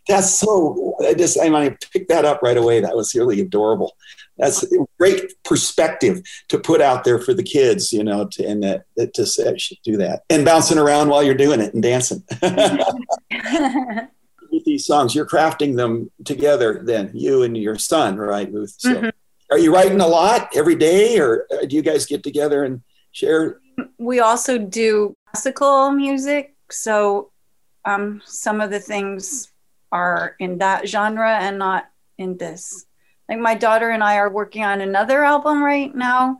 That's 0.08 0.30
so. 0.34 0.94
I 1.06 1.12
just 1.12 1.38
I 1.38 1.44
mean, 1.44 1.56
I 1.56 1.76
picked 1.92 2.08
that 2.08 2.24
up 2.24 2.40
right 2.42 2.56
away. 2.56 2.80
That 2.80 2.96
was 2.96 3.14
really 3.14 3.38
adorable. 3.42 3.96
That's 4.38 4.62
a 4.62 4.86
great 4.98 5.34
perspective 5.44 6.22
to 6.48 6.58
put 6.58 6.80
out 6.80 7.04
there 7.04 7.18
for 7.18 7.34
the 7.34 7.42
kids, 7.42 7.92
you 7.92 8.02
know, 8.02 8.28
to, 8.32 8.46
and 8.46 8.62
that, 8.62 8.84
that 8.96 9.12
to 9.14 9.26
say 9.26 9.56
should 9.58 9.76
do 9.84 9.98
that 9.98 10.22
and 10.30 10.42
bouncing 10.42 10.78
around 10.78 11.10
while 11.10 11.22
you're 11.22 11.34
doing 11.34 11.60
it 11.60 11.74
and 11.74 11.82
dancing. 11.82 12.22
With 14.50 14.64
these 14.64 14.86
songs, 14.86 15.14
you're 15.14 15.26
crafting 15.26 15.76
them 15.76 16.10
together. 16.24 16.80
Then 16.82 17.10
you 17.12 17.42
and 17.42 17.56
your 17.56 17.76
son, 17.76 18.16
right, 18.16 18.50
Ruth? 18.50 18.74
So, 18.78 18.94
Mhm. 18.94 19.12
Are 19.50 19.58
you 19.58 19.72
writing 19.72 20.00
a 20.00 20.06
lot 20.06 20.56
every 20.56 20.74
day, 20.74 21.18
or 21.18 21.46
uh, 21.52 21.64
do 21.66 21.76
you 21.76 21.82
guys 21.82 22.06
get 22.06 22.22
together 22.22 22.64
and 22.64 22.82
share? 23.12 23.60
we 23.98 24.20
also 24.20 24.58
do 24.58 25.16
classical 25.26 25.90
music 25.90 26.54
so 26.70 27.30
um, 27.84 28.22
some 28.24 28.60
of 28.60 28.70
the 28.70 28.80
things 28.80 29.50
are 29.92 30.36
in 30.38 30.58
that 30.58 30.88
genre 30.88 31.38
and 31.38 31.58
not 31.58 31.90
in 32.18 32.36
this 32.36 32.86
like 33.28 33.38
my 33.38 33.54
daughter 33.54 33.90
and 33.90 34.02
i 34.02 34.16
are 34.16 34.30
working 34.30 34.64
on 34.64 34.80
another 34.80 35.24
album 35.24 35.62
right 35.62 35.94
now 35.94 36.38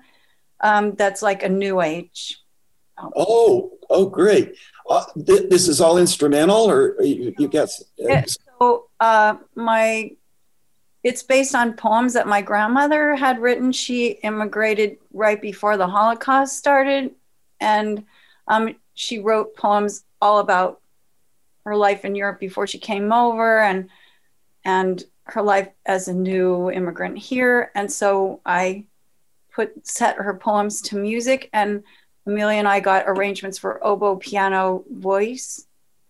um, 0.61 0.95
that's 0.95 1.23
like 1.23 1.43
a 1.43 1.49
new 1.49 1.81
age 1.81 2.39
Oh, 3.17 3.73
oh, 3.91 4.07
great! 4.07 4.55
Uh, 4.89 5.05
th- 5.27 5.51
this 5.51 5.67
is 5.67 5.81
all 5.81 5.99
instrumental, 5.99 6.71
or 6.71 7.03
you, 7.03 7.35
you 7.37 7.49
got? 7.49 7.69
Yeah. 7.99 8.25
so 8.29 8.87
uh, 9.01 9.35
my 9.57 10.13
it's 11.05 11.23
based 11.23 11.55
on 11.55 11.75
poems 11.75 12.15
that 12.15 12.27
my 12.27 12.41
grandmother 12.41 13.15
had 13.15 13.39
written. 13.39 13.71
She 13.71 14.13
immigrated 14.23 14.97
right 15.13 15.41
before 15.41 15.77
the 15.77 15.87
holocaust 15.87 16.57
started. 16.57 17.15
And 17.61 18.05
um, 18.49 18.75
she 18.95 19.19
wrote 19.19 19.55
poems 19.55 20.05
all 20.21 20.39
about 20.39 20.81
her 21.65 21.77
life 21.77 22.05
in 22.05 22.15
europe 22.15 22.41
before 22.41 22.67
she 22.67 22.79
came 22.79 23.11
over 23.13 23.61
and 23.61 23.89
and 24.65 25.03
her 25.25 25.41
life 25.41 25.69
as 25.87 26.09
a 26.09 26.13
new 26.13 26.71
immigrant 26.71 27.19
here. 27.19 27.71
And 27.75 27.91
so 27.91 28.41
i 28.47 28.85
put 29.53 29.87
set 29.87 30.17
her 30.17 30.35
poems 30.35 30.81
to 30.83 30.97
music 30.97 31.49
and 31.53 31.83
amelia 32.27 32.59
and 32.59 32.69
i 32.69 32.81
got 32.81 33.05
arrangements 33.07 33.59
for 33.59 33.85
oboe 33.85 34.17
piano 34.17 34.85
voice. 34.91 35.67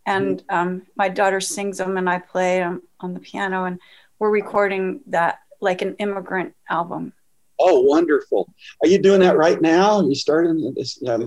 And 0.06 0.42
um, 0.50 0.82
my 0.96 1.08
daughter 1.08 1.40
sings 1.40 1.78
them 1.78 1.96
and 1.96 2.08
i 2.08 2.18
play 2.18 2.58
them 2.58 2.82
on 3.00 3.14
the 3.14 3.20
piano. 3.20 3.64
And 3.64 3.80
we're 4.24 4.30
recording 4.30 5.00
that 5.06 5.40
like 5.60 5.82
an 5.82 5.94
immigrant 5.98 6.54
album 6.70 7.12
Oh, 7.60 7.82
wonderful! 7.82 8.52
Are 8.82 8.88
you 8.88 8.98
doing 8.98 9.20
that 9.20 9.36
right 9.36 9.60
now? 9.62 9.98
Are 9.98 10.02
you 10.02 10.16
starting 10.16 10.74
this? 10.74 10.98
Yeah, 11.00 11.18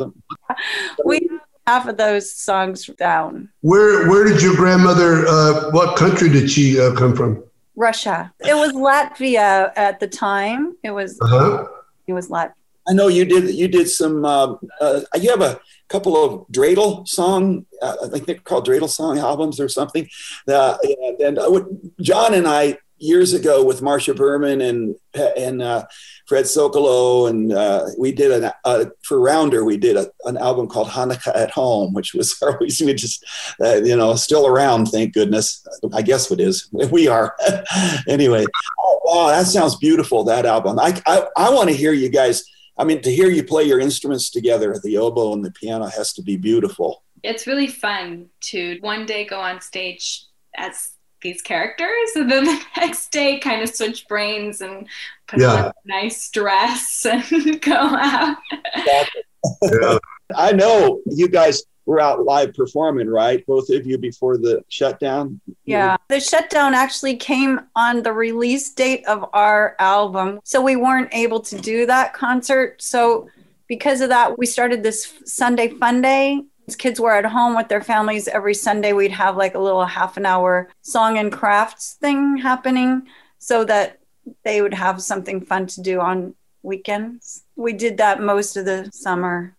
we 1.06 1.20
have 1.32 1.40
half 1.66 1.88
of 1.88 1.96
those 1.96 2.34
songs 2.34 2.86
down 2.98 3.48
Where 3.62 4.10
where 4.10 4.26
did 4.26 4.42
your 4.42 4.54
grandmother? 4.56 5.26
Uh, 5.26 5.72
what 5.72 5.96
country 5.98 6.28
did 6.30 6.52
she 6.52 6.80
uh, 6.82 6.94
come 6.96 7.16
from? 7.16 7.44
russia 7.78 8.34
it 8.40 8.56
was 8.56 8.74
latvia 8.74 9.72
at 9.76 10.00
the 10.02 10.08
time 10.08 10.76
it 10.84 10.92
was 10.92 11.18
Uh 11.22 11.28
huh. 11.28 11.66
it 12.08 12.14
was 12.14 12.28
latvia 12.28 12.54
I 12.90 12.94
know 12.94 13.10
you 13.10 13.26
did. 13.26 13.54
You 13.54 13.68
did 13.68 13.90
some. 13.90 14.24
Uh, 14.24 14.56
uh, 14.80 15.02
you 15.22 15.30
have 15.30 15.42
a 15.42 15.60
couple 15.90 16.14
of 16.24 16.48
dreidel 16.48 17.06
song. 17.06 17.66
Uh, 17.82 17.96
I 18.06 18.08
think 18.08 18.26
they're 18.28 18.36
called 18.50 18.66
dreidel 18.66 18.90
song 18.90 19.20
albums 19.20 19.60
or 19.60 19.68
something. 19.68 20.08
Uh, 20.48 20.78
and 21.02 21.16
and 21.28 21.36
uh, 21.40 21.62
John 22.00 22.34
and 22.34 22.48
I 22.48 22.78
years 23.00 23.34
ago 23.34 23.64
with 23.64 23.82
Marcia 23.82 24.14
Berman 24.14 24.62
and 24.62 24.96
and 25.14 25.62
uh, 25.62 25.86
Fred 26.28 26.46
Sokolow 26.46 27.30
and 27.30 27.54
uh, 27.54 27.86
we 27.98 28.12
did 28.12 28.32
an 28.32 28.52
uh, 28.64 28.86
for 29.04 29.20
Rounder. 29.20 29.64
We 29.64 29.78
did 29.78 29.98
a, 29.98 30.10
an 30.26 30.38
album 30.38 30.68
called 30.68 30.88
Hanukkah 30.90 31.36
at 31.36 31.52
Home, 31.52 31.94
which 31.94 32.14
was 32.14 32.40
always 32.42 32.80
we 32.82 32.94
just 32.94 33.26
uh, 33.62 33.76
you 33.76 33.96
know 33.96 34.16
still 34.16 34.48
around. 34.48 34.88
Thank 34.88 35.14
goodness. 35.14 35.66
I 35.94 36.02
guess 36.02 36.32
it 36.32 36.40
is. 36.40 36.70
We 36.98 37.08
are 37.08 37.36
anyway. 38.08 38.46
Oh, 38.80 39.00
wow, 39.04 39.28
that 39.28 39.46
sounds 39.46 39.76
beautiful. 39.76 40.24
That 40.24 40.46
album. 40.46 40.80
I 40.80 41.00
I, 41.06 41.28
I 41.36 41.50
want 41.50 41.70
to 41.70 41.76
hear 41.76 41.94
you 41.94 42.10
guys 42.10 42.44
I 42.78 42.84
mean, 42.84 43.02
to 43.02 43.12
hear 43.12 43.30
you 43.30 43.44
play 43.44 43.64
your 43.64 43.80
instruments 43.80 44.30
together, 44.30 44.76
the 44.84 44.98
oboe 44.98 45.34
and 45.34 45.44
the 45.44 45.52
piano 45.52 45.88
has 45.88 46.14
to 46.14 46.22
be 46.22 46.38
beautiful. 46.38 47.04
It's 47.24 47.48
really 47.48 47.68
fun 47.68 48.28
to 48.42 48.78
one 48.82 49.06
day 49.06 49.26
go 49.26 49.40
on 49.40 49.62
stage 49.62 50.26
as 50.56 50.92
these 51.22 51.42
characters 51.42 52.10
and 52.16 52.30
then 52.30 52.46
the 52.46 52.62
next 52.78 53.12
day 53.12 53.40
kind 53.40 53.62
of 53.62 53.70
switch 53.70 54.08
brains 54.08 54.62
and 54.62 54.88
put 55.28 55.40
yeah. 55.40 55.48
on 55.48 55.60
a 55.66 55.74
nice 55.86 56.30
dress 56.30 57.06
and 57.10 57.62
go 57.62 57.74
out. 57.74 58.38
yeah. 58.86 59.98
I 60.36 60.52
know 60.52 61.00
you 61.06 61.30
guys 61.30 61.64
were 61.86 62.02
out 62.02 62.26
live 62.26 62.54
performing, 62.54 63.08
right? 63.08 63.46
Both 63.48 63.70
of 63.70 63.88
you 63.88 63.98
before 63.98 64.38
the 64.38 64.62
shutdown? 64.68 65.40
Yeah. 65.64 65.96
The 66.10 66.20
shutdown 66.20 66.74
actually 66.74 67.16
came 67.16 67.62
on 67.78 68.04
the 68.04 68.12
release 68.12 68.72
date 68.74 69.06
of 69.08 69.30
our 69.34 69.76
album. 69.80 70.42
So 70.44 70.62
we 70.62 70.76
weren't 70.76 71.14
able 71.14 71.40
to 71.40 71.58
do 71.58 71.86
that 71.86 72.14
concert. 72.14 72.82
So 72.82 73.30
because 73.68 74.02
of 74.02 74.10
that, 74.10 74.38
we 74.38 74.46
started 74.46 74.84
this 74.84 75.14
Sunday 75.26 75.70
Fun 75.70 76.02
Day. 76.02 76.44
Kids 76.76 77.00
were 77.00 77.14
at 77.14 77.26
home 77.26 77.56
with 77.56 77.70
their 77.70 77.82
families 77.82 78.28
every 78.28 78.54
Sunday. 78.54 78.94
We'd 78.94 79.12
have 79.12 79.38
like 79.38 79.56
a 79.56 79.60
little 79.60 79.86
half 79.86 80.18
an 80.18 80.26
hour 80.26 80.70
song 80.82 81.18
and 81.18 81.32
crafts 81.32 81.94
thing 81.94 82.38
happening 82.38 83.08
so 83.40 83.64
that 83.66 84.00
they 84.44 84.62
would 84.62 84.74
have 84.74 85.02
something 85.02 85.40
fun 85.40 85.68
to 85.68 85.82
do 85.82 86.02
on 86.02 86.36
weekends. 86.64 87.44
We 87.56 87.74
did 87.74 87.98
that 87.98 88.22
most 88.22 88.58
of 88.58 88.66
the 88.66 88.90
summer 88.94 89.58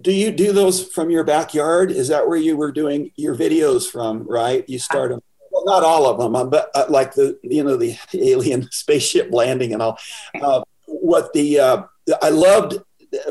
do 0.00 0.12
you 0.12 0.30
do 0.30 0.52
those 0.52 0.86
from 0.88 1.10
your 1.10 1.24
backyard? 1.24 1.90
Is 1.90 2.08
that 2.08 2.28
where 2.28 2.36
you 2.36 2.56
were 2.56 2.72
doing 2.72 3.10
your 3.16 3.34
videos 3.34 3.90
from? 3.90 4.24
Right, 4.24 4.68
you 4.68 4.78
start 4.78 5.10
them. 5.10 5.20
Well, 5.50 5.64
not 5.64 5.82
all 5.82 6.06
of 6.06 6.18
them, 6.18 6.50
but 6.50 6.70
uh, 6.74 6.86
like 6.88 7.14
the 7.14 7.38
you 7.42 7.64
know 7.64 7.76
the 7.76 7.96
alien 8.14 8.68
spaceship 8.70 9.32
landing 9.32 9.72
and 9.72 9.82
all. 9.82 9.98
Uh, 10.40 10.62
what 10.86 11.32
the 11.32 11.58
uh, 11.58 11.82
I 12.20 12.28
loved, 12.28 12.78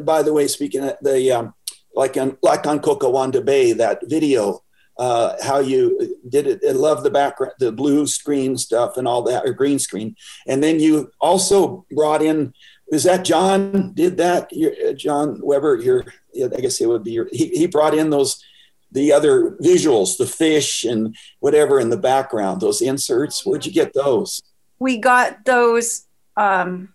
by 0.01 0.24
the 0.24 0.34
way, 0.34 0.48
speaking 0.48 0.84
of 0.84 0.98
the 1.01 1.31
um, 1.31 1.53
like 1.95 2.17
on 2.17 2.38
like 2.41 2.65
on 2.67 2.79
Cocowanda 2.79 3.43
Bay 3.43 3.74
that 3.74 4.00
video. 4.07 4.63
Uh, 5.00 5.36
how 5.41 5.57
you 5.57 6.17
did 6.29 6.45
it. 6.45 6.60
I 6.67 6.74
love 6.74 7.01
the 7.01 7.10
background, 7.10 7.53
the 7.57 7.71
blue 7.71 8.05
screen 8.05 8.55
stuff 8.55 8.98
and 8.98 9.07
all 9.07 9.24
that, 9.24 9.43
or 9.45 9.53
green 9.53 9.79
screen. 9.79 10.15
And 10.45 10.62
then 10.62 10.79
you 10.79 11.12
also 11.19 11.86
brought 11.89 12.21
in 12.21 12.53
is 12.91 13.05
that 13.05 13.24
John 13.24 13.93
did 13.93 14.17
that? 14.17 14.51
Uh, 14.53 14.93
John 14.93 15.39
Weber, 15.41 15.77
your, 15.77 16.05
I 16.36 16.60
guess 16.60 16.81
it 16.81 16.88
would 16.88 17.03
be 17.03 17.13
your, 17.13 17.29
he, 17.31 17.48
he 17.48 17.65
brought 17.65 17.95
in 17.95 18.10
those, 18.10 18.43
the 18.91 19.13
other 19.13 19.51
visuals, 19.62 20.17
the 20.17 20.25
fish 20.25 20.83
and 20.83 21.15
whatever 21.39 21.79
in 21.79 21.89
the 21.89 21.98
background, 21.98 22.60
those 22.60 22.81
inserts. 22.81 23.45
Where'd 23.45 23.65
you 23.65 23.71
get 23.71 23.93
those? 23.93 24.41
We 24.79 24.98
got 24.98 25.45
those, 25.45 26.05
um, 26.36 26.93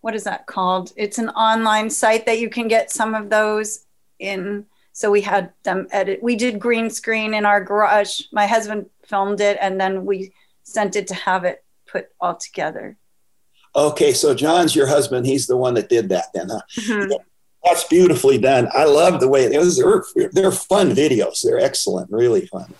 what 0.00 0.14
is 0.14 0.24
that 0.24 0.46
called? 0.46 0.94
It's 0.96 1.18
an 1.18 1.28
online 1.30 1.90
site 1.90 2.24
that 2.24 2.40
you 2.40 2.48
can 2.48 2.66
get 2.66 2.90
some 2.90 3.14
of 3.14 3.28
those 3.28 3.84
in. 4.20 4.66
So 4.92 5.10
we 5.10 5.20
had 5.22 5.52
them 5.62 5.86
edit. 5.92 6.22
We 6.22 6.36
did 6.36 6.58
green 6.58 6.90
screen 6.90 7.34
in 7.34 7.46
our 7.46 7.62
garage. 7.64 8.20
My 8.32 8.46
husband 8.46 8.90
filmed 9.06 9.40
it 9.40 9.58
and 9.60 9.80
then 9.80 10.04
we 10.04 10.32
sent 10.62 10.96
it 10.96 11.06
to 11.08 11.14
have 11.14 11.44
it 11.44 11.64
put 11.86 12.08
all 12.20 12.36
together. 12.36 12.96
Okay, 13.74 14.12
so 14.12 14.34
John's 14.34 14.74
your 14.74 14.86
husband. 14.86 15.26
He's 15.26 15.46
the 15.46 15.56
one 15.56 15.74
that 15.74 15.88
did 15.88 16.08
that 16.08 16.26
then, 16.34 16.48
huh? 16.48 16.60
Mm-hmm. 16.76 17.12
That's 17.64 17.84
beautifully 17.84 18.38
done. 18.38 18.68
I 18.72 18.84
love 18.84 19.20
the 19.20 19.28
way 19.28 19.44
it 19.44 19.58
was. 19.58 19.78
They're, 19.78 20.30
they're 20.32 20.50
fun 20.50 20.92
videos. 20.92 21.42
They're 21.42 21.60
excellent, 21.60 22.10
really 22.10 22.46
fun. 22.46 22.74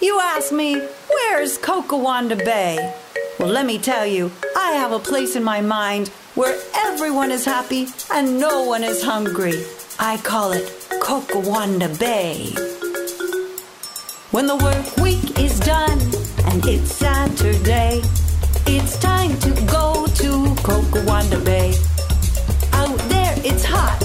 You 0.00 0.18
ask 0.18 0.52
me, 0.52 0.80
where's 1.08 1.58
Cocowanda 1.58 2.36
Bay? 2.44 2.94
Well, 3.38 3.50
let 3.50 3.66
me 3.66 3.78
tell 3.78 4.06
you, 4.06 4.32
I 4.56 4.72
have 4.72 4.90
a 4.92 4.98
place 4.98 5.36
in 5.36 5.44
my 5.44 5.60
mind 5.60 6.10
where 6.34 6.58
everyone 6.74 7.30
is 7.30 7.44
happy 7.44 7.86
and 8.12 8.38
no 8.38 8.62
one 8.62 8.82
is 8.82 9.02
hungry. 9.02 9.64
I 9.98 10.16
call 10.16 10.52
it 10.52 10.64
Cocowanda 11.02 11.88
Bay. 11.98 12.52
When 14.30 14.46
the 14.46 14.56
work 14.56 14.96
week 14.96 15.38
is 15.38 15.60
done 15.60 15.98
and 16.46 16.64
it's 16.66 16.92
Saturday, 16.92 18.00
it's 18.66 18.98
time 18.98 19.38
to 19.40 19.50
go 19.66 20.06
to 20.06 20.30
Cocowanda 20.62 21.44
Bay. 21.44 21.74
Out 22.72 22.98
there 23.10 23.34
it's 23.44 23.64
hot, 23.64 24.02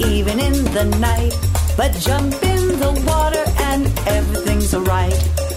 even 0.00 0.38
in 0.38 0.64
the 0.72 0.84
night. 1.00 1.34
But 1.76 1.92
jump 1.94 2.34
in 2.42 2.78
the 2.78 2.92
water 3.06 3.44
and 3.62 3.86
everything's 4.06 4.74
alright. 4.74 5.47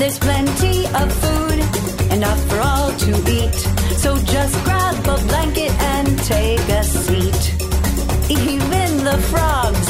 There's 0.00 0.18
plenty 0.18 0.86
of 0.86 1.12
food, 1.12 1.58
enough 2.10 2.42
for 2.48 2.58
all 2.60 2.90
to 2.90 3.10
eat. 3.30 3.54
So 3.98 4.16
just 4.16 4.54
grab 4.64 4.96
a 5.06 5.18
blanket 5.26 5.72
and 5.78 6.18
take 6.20 6.66
a 6.70 6.82
seat. 6.82 7.42
Even 8.30 9.04
the 9.04 9.18
frogs, 9.30 9.86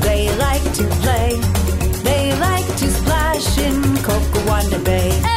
they 0.00 0.36
like 0.36 0.62
to 0.74 0.84
play. 1.00 1.40
They 2.02 2.38
like 2.38 2.66
to 2.76 2.90
splash 2.90 3.56
in 3.56 3.80
Cocowanda 4.04 4.84
Bay. 4.84 5.33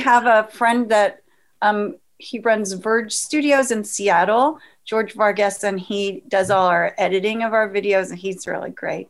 Have 0.00 0.26
a 0.26 0.50
friend 0.50 0.90
that 0.90 1.22
um, 1.62 1.96
he 2.18 2.38
runs 2.40 2.72
Verge 2.72 3.12
Studios 3.12 3.70
in 3.70 3.84
Seattle. 3.84 4.58
George 4.90 5.12
Vargas, 5.12 5.62
and 5.62 5.78
he 5.78 6.24
does 6.26 6.50
all 6.50 6.66
our 6.66 6.96
editing 6.98 7.44
of 7.44 7.52
our 7.52 7.68
videos, 7.68 8.10
and 8.10 8.18
he's 8.18 8.44
really 8.48 8.70
great. 8.70 9.08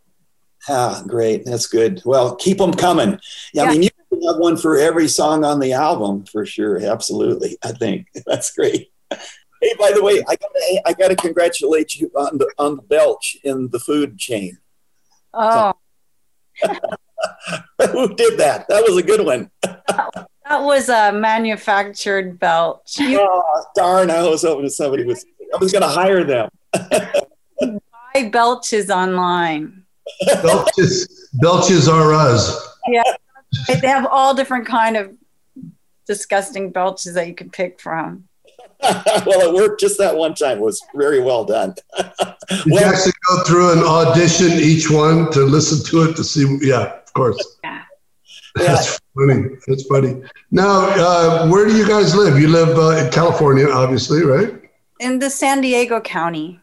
Ah, 0.69 1.03
great. 1.07 1.47
That's 1.47 1.67
good. 1.67 2.03
Well, 2.05 2.37
keep 2.37 2.59
them 2.59 2.75
coming. 2.75 3.19
Yeah, 3.55 3.63
I 3.63 3.73
mean, 3.73 3.85
you 3.85 3.89
have 4.29 4.37
one 4.37 4.59
for 4.59 4.77
every 4.77 5.09
song 5.09 5.43
on 5.43 5.59
the 5.59 5.73
album 5.73 6.27
for 6.27 6.45
sure. 6.45 6.79
Absolutely. 6.85 7.57
I 7.63 7.73
think 7.73 8.09
that's 8.27 8.53
great. 8.55 8.93
Hey, 9.11 9.75
by 9.79 9.93
the 9.93 10.03
way, 10.03 10.23
I 10.29 10.37
got 10.93 11.07
I 11.07 11.09
to 11.09 11.17
congratulate 11.17 11.95
you 11.95 12.11
on 12.15 12.37
the 12.37 12.51
on 12.59 12.77
the 12.77 12.83
belch 12.83 13.39
in 13.43 13.71
the 13.71 13.81
food 13.81 14.19
chain. 14.19 14.59
Oh, 15.33 15.73
Who 16.63 18.15
did 18.15 18.39
that? 18.39 18.67
That 18.69 18.85
was 18.87 18.99
a 18.99 19.03
good 19.03 19.25
one. 19.25 19.51
that 19.63 20.29
was 20.59 20.89
a 20.89 21.13
manufactured 21.13 22.39
belch. 22.39 22.99
You 22.99 23.21
Oh, 23.21 23.65
darn! 23.77 24.11
I 24.11 24.29
was 24.29 24.43
hoping 24.43 24.69
somebody 24.69 25.05
was. 25.05 25.25
I 25.55 25.59
was 25.59 25.73
going 25.73 25.83
to 25.83 25.89
hire 25.89 26.25
them. 26.25 26.49
buy 28.15 28.29
belches 28.31 28.91
online. 28.91 29.85
Belches, 30.43 31.29
belches 31.35 31.89
are 31.89 32.13
us. 32.13 32.77
Yeah, 32.89 33.03
they 33.69 33.89
have 33.89 34.07
all 34.11 34.35
different 34.35 34.67
kind 34.67 34.97
of 34.97 35.13
disgusting 36.07 36.71
belches 36.71 37.15
that 37.15 37.29
you 37.29 37.35
can 37.35 37.51
pick 37.51 37.81
from. 37.81 38.25
well, 38.83 39.41
it 39.41 39.55
worked 39.55 39.81
just 39.81 39.99
that 39.99 40.17
one 40.17 40.35
time. 40.35 40.59
It 40.59 40.63
was 40.63 40.83
very 40.95 41.21
well 41.21 41.45
done. 41.45 41.75
Did 41.99 42.67
you 42.67 42.79
actually 42.79 43.13
go 43.29 43.45
through 43.45 43.73
and 43.73 43.83
audition 43.83 44.53
each 44.53 44.91
one 44.91 45.31
to 45.33 45.41
listen 45.41 45.85
to 45.87 46.11
it 46.11 46.17
to 46.17 46.25
see? 46.25 46.59
Yeah, 46.63 46.95
of 46.95 47.13
course. 47.13 47.59
Yeah. 47.63 47.83
That's 48.55 48.99
funny. 49.21 49.49
That's 49.67 49.85
funny. 49.85 50.23
Now, 50.51 50.89
uh, 50.91 51.49
where 51.49 51.67
do 51.67 51.77
you 51.77 51.87
guys 51.87 52.15
live? 52.15 52.39
You 52.39 52.49
live 52.49 52.77
uh, 52.79 53.05
in 53.05 53.11
California, 53.13 53.69
obviously, 53.69 54.25
right? 54.25 54.61
In 55.01 55.19
the 55.19 55.31
San 55.31 55.61
Diego 55.61 56.01
County. 56.01 56.61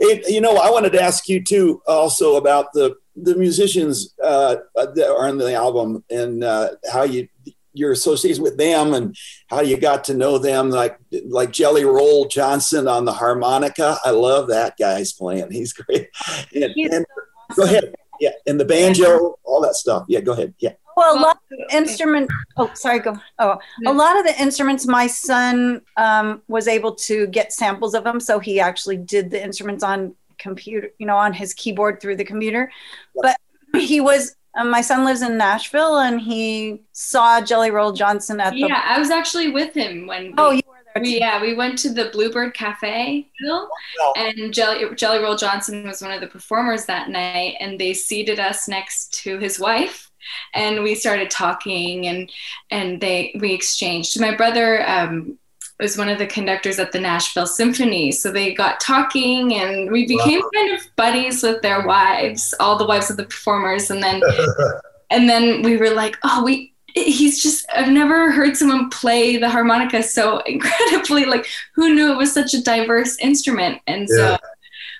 It, 0.00 0.28
you 0.28 0.40
know, 0.40 0.56
I 0.56 0.70
wanted 0.70 0.92
to 0.92 1.02
ask 1.02 1.28
you 1.28 1.42
too, 1.42 1.82
also 1.86 2.36
about 2.36 2.72
the 2.72 2.96
the 3.20 3.34
musicians 3.34 4.14
uh, 4.22 4.56
that 4.76 5.08
are 5.10 5.26
on 5.28 5.38
the 5.38 5.52
album 5.54 6.04
and 6.08 6.44
uh, 6.44 6.70
how 6.92 7.02
you 7.02 7.28
your 7.74 7.92
association 7.92 8.42
with 8.42 8.56
them 8.56 8.94
and 8.94 9.16
how 9.48 9.60
you 9.60 9.76
got 9.76 10.04
to 10.04 10.14
know 10.14 10.38
them, 10.38 10.70
like 10.70 10.98
like 11.26 11.50
Jelly 11.52 11.84
Roll 11.84 12.26
Johnson 12.26 12.86
on 12.88 13.04
the 13.04 13.12
harmonica. 13.12 13.98
I 14.04 14.10
love 14.10 14.48
that 14.48 14.76
guy's 14.78 15.12
playing. 15.12 15.50
He's 15.50 15.72
great. 15.72 16.08
And, 16.54 16.72
He's 16.74 16.92
and- 16.92 17.06
so 17.52 17.62
go 17.62 17.64
ahead. 17.64 17.94
Yeah, 18.20 18.30
and 18.48 18.58
the 18.58 18.64
banjo, 18.64 19.38
all 19.44 19.60
that 19.62 19.74
stuff. 19.74 20.04
Yeah, 20.08 20.20
go 20.20 20.32
ahead. 20.32 20.52
Yeah. 20.58 20.72
Well, 20.98 21.18
a 21.18 21.20
lot 21.20 21.38
of 21.52 21.58
instrument. 21.72 22.30
Oh, 22.56 22.70
sorry. 22.74 22.98
Go. 22.98 23.16
Oh, 23.38 23.58
a 23.86 23.92
lot 23.92 24.18
of 24.18 24.24
the 24.24 24.40
instruments. 24.40 24.86
My 24.86 25.06
son 25.06 25.82
um, 25.96 26.42
was 26.48 26.66
able 26.68 26.94
to 27.08 27.26
get 27.28 27.52
samples 27.52 27.94
of 27.94 28.04
them, 28.04 28.20
so 28.20 28.38
he 28.38 28.58
actually 28.60 28.96
did 28.96 29.30
the 29.30 29.42
instruments 29.42 29.82
on 29.84 30.14
computer. 30.38 30.90
You 30.98 31.06
know, 31.06 31.16
on 31.16 31.32
his 31.32 31.54
keyboard 31.54 32.00
through 32.00 32.16
the 32.16 32.24
computer. 32.24 32.70
But 33.14 33.36
he 33.74 34.00
was. 34.00 34.34
Um, 34.54 34.70
my 34.70 34.80
son 34.80 35.04
lives 35.04 35.22
in 35.22 35.36
Nashville, 35.36 35.98
and 35.98 36.20
he 36.20 36.80
saw 36.92 37.40
Jelly 37.40 37.70
Roll 37.70 37.92
Johnson 37.92 38.40
at 38.40 38.54
the. 38.54 38.60
Yeah, 38.60 38.82
I 38.84 38.98
was 38.98 39.10
actually 39.10 39.50
with 39.52 39.72
him 39.74 40.06
when. 40.06 40.34
Oh, 40.36 40.50
we- 40.50 40.56
you 40.56 40.62
were 40.66 40.67
there. 40.67 40.67
We, 40.96 41.14
too. 41.14 41.18
yeah, 41.18 41.40
we 41.40 41.54
went 41.54 41.78
to 41.80 41.90
the 41.90 42.06
Bluebird 42.06 42.54
Cafe, 42.54 43.28
Bill, 43.40 43.68
Wow. 44.00 44.12
and 44.16 44.52
Jelly, 44.52 44.84
Jelly 44.94 45.18
Roll 45.18 45.36
Johnson 45.36 45.86
was 45.86 46.02
one 46.02 46.12
of 46.12 46.20
the 46.20 46.26
performers 46.26 46.86
that 46.86 47.08
night, 47.10 47.56
and 47.60 47.78
they 47.78 47.94
seated 47.94 48.38
us 48.40 48.68
next 48.68 49.12
to 49.22 49.38
his 49.38 49.58
wife, 49.60 50.10
and 50.54 50.82
we 50.82 50.94
started 50.94 51.30
talking, 51.30 52.06
and 52.06 52.30
and 52.70 53.00
they 53.00 53.36
we 53.40 53.52
exchanged. 53.52 54.20
My 54.20 54.34
brother 54.34 54.88
um, 54.88 55.38
was 55.80 55.96
one 55.96 56.08
of 56.08 56.18
the 56.18 56.26
conductors 56.26 56.78
at 56.80 56.90
the 56.92 57.00
Nashville 57.00 57.46
Symphony, 57.46 58.10
so 58.10 58.30
they 58.32 58.52
got 58.52 58.80
talking, 58.80 59.54
and 59.54 59.90
we 59.90 60.06
became 60.06 60.42
kind 60.54 60.72
of 60.72 60.80
buddies 60.96 61.42
with 61.42 61.62
their 61.62 61.86
wives, 61.86 62.52
all 62.58 62.76
the 62.76 62.86
wives 62.86 63.10
of 63.10 63.16
the 63.16 63.24
performers, 63.24 63.90
and 63.90 64.02
then 64.02 64.20
and 65.10 65.28
then 65.28 65.62
we 65.62 65.76
were 65.76 65.90
like, 65.90 66.16
oh, 66.24 66.42
we. 66.44 66.74
He's 67.04 67.42
just, 67.42 67.66
I've 67.74 67.88
never 67.90 68.30
heard 68.30 68.56
someone 68.56 68.90
play 68.90 69.36
the 69.36 69.48
harmonica 69.48 70.02
so 70.02 70.38
incredibly. 70.46 71.24
Like, 71.24 71.46
who 71.74 71.94
knew 71.94 72.12
it 72.12 72.16
was 72.16 72.32
such 72.32 72.54
a 72.54 72.62
diverse 72.62 73.16
instrument? 73.18 73.80
And 73.86 74.08
so 74.08 74.30
Yeah. 74.30 74.36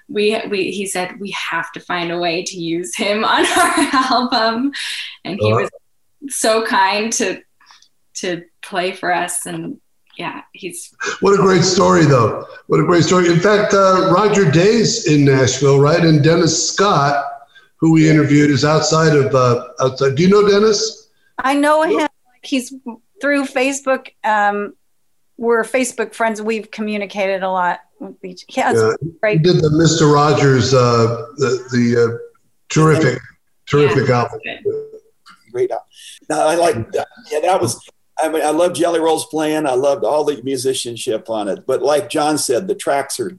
we, 0.09 0.41
we, 0.49 0.71
he 0.71 0.87
said, 0.87 1.19
we 1.21 1.31
have 1.33 1.71
to 1.73 1.81
find 1.81 2.11
a 2.11 2.19
way 2.19 2.43
to 2.45 2.57
use 2.59 2.97
him 2.97 3.25
on 3.35 3.45
our 3.47 3.75
album. 4.11 4.73
And 5.25 5.39
he 5.41 5.53
Uh-huh. 5.53 5.69
was 6.23 6.35
so 6.35 6.65
kind 6.65 7.13
to, 7.15 7.41
to 8.15 8.43
play 8.63 8.93
for 8.93 9.15
us. 9.15 9.47
And 9.47 9.81
yeah, 10.17 10.43
he's, 10.53 10.93
What 11.21 11.35
a 11.39 11.43
great 11.43 11.63
story, 11.63 12.05
though. 12.05 12.45
What 12.67 12.81
a 12.81 12.85
great 12.85 13.05
story. 13.05 13.31
In 13.31 13.39
fact, 13.39 13.73
uh, 13.75 14.11
Roger 14.13 14.51
Day's 14.51 15.07
in 15.07 15.25
Nashville, 15.25 15.79
right? 15.79 16.05
And 16.05 16.25
Dennis 16.25 16.71
Scott, 16.73 17.25
who 17.77 17.93
we 17.93 18.11
interviewed, 18.11 18.51
is 18.51 18.65
outside 18.65 19.15
of 19.17 19.33
uh, 19.35 19.69
outside. 19.81 20.17
Do 20.17 20.23
you 20.25 20.29
know 20.29 20.49
Dennis? 20.49 20.98
I 21.39 21.55
know 21.55 21.83
him. 21.83 21.99
Like 21.99 22.11
he's 22.43 22.75
through 23.21 23.45
Facebook. 23.45 24.09
Um, 24.25 24.75
we're 25.37 25.63
Facebook 25.63 26.15
friends. 26.15 26.43
We've 26.43 26.71
communicated 26.71 27.43
a 27.43 27.51
lot 27.51 27.81
with 28.01 28.23
each. 28.25 28.45
He 28.49 28.61
has 28.61 28.77
Yeah. 28.77 29.31
He 29.31 29.39
did 29.39 29.57
the 29.57 29.69
Mr. 29.69 30.13
Rogers, 30.13 30.75
uh, 30.75 31.27
the, 31.37 31.69
the 31.73 32.05
uh, 32.05 32.19
terrific, 32.69 33.21
terrific 33.67 34.09
album. 34.11 34.41
great. 35.53 35.71
album. 35.71 35.87
No, 36.29 36.47
I 36.47 36.55
like 36.57 36.91
that. 36.93 37.09
Yeah, 37.31 37.41
that 37.41 37.61
was. 37.61 37.81
I 38.21 38.29
mean, 38.29 38.43
I 38.43 38.51
love 38.51 38.75
Jelly 38.75 38.99
Rolls 38.99 39.27
playing. 39.27 39.65
I 39.65 39.75
loved 39.75 40.05
all 40.05 40.25
the 40.25 40.43
musicianship 40.43 41.31
on 41.31 41.47
it. 41.47 41.65
But 41.67 41.83
like 41.83 42.11
John 42.11 42.37
said, 42.37 42.67
the 42.67 42.75
tracks 42.75 43.21
are 43.21 43.31
t- 43.31 43.39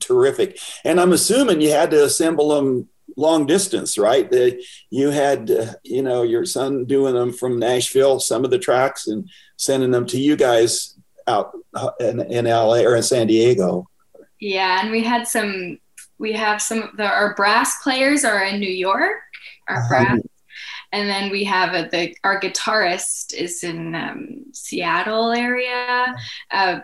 terrific. 0.00 0.58
And 0.84 1.00
I'm 1.00 1.12
assuming 1.12 1.60
you 1.60 1.70
had 1.70 1.92
to 1.92 2.04
assemble 2.04 2.48
them 2.48 2.88
long 3.16 3.46
distance, 3.46 3.96
right? 3.98 4.30
The, 4.30 4.62
you 4.90 5.10
had, 5.10 5.50
uh, 5.50 5.74
you 5.84 6.02
know, 6.02 6.22
your 6.22 6.44
son 6.44 6.84
doing 6.84 7.14
them 7.14 7.32
from 7.32 7.58
Nashville, 7.58 8.20
some 8.20 8.44
of 8.44 8.50
the 8.50 8.58
tracks, 8.58 9.06
and 9.06 9.28
sending 9.56 9.90
them 9.90 10.06
to 10.06 10.18
you 10.20 10.36
guys 10.36 10.98
out 11.26 11.52
uh, 11.74 11.90
in, 12.00 12.20
in 12.20 12.44
LA 12.46 12.80
or 12.80 12.96
in 12.96 13.02
San 13.02 13.26
Diego. 13.26 13.88
yeah. 14.40 14.80
And 14.82 14.90
we 14.90 15.02
had 15.02 15.26
some, 15.26 15.78
we 16.18 16.32
have 16.32 16.60
some 16.62 16.82
of 16.82 16.96
the, 16.96 17.04
our 17.06 17.34
brass 17.34 17.82
players 17.82 18.24
are 18.24 18.44
in 18.44 18.60
New 18.60 18.70
York, 18.70 19.16
our 19.68 19.76
Uh-huh. 19.78 19.88
brass 19.88 20.20
and 20.92 21.08
then 21.08 21.30
we 21.32 21.42
have 21.44 21.74
a, 21.74 21.88
the 21.90 22.14
our 22.22 22.40
guitarist 22.40 23.34
is 23.34 23.64
in 23.64 23.94
um, 23.94 24.44
Seattle 24.52 25.32
area, 25.32 26.14
uh, 26.52 26.78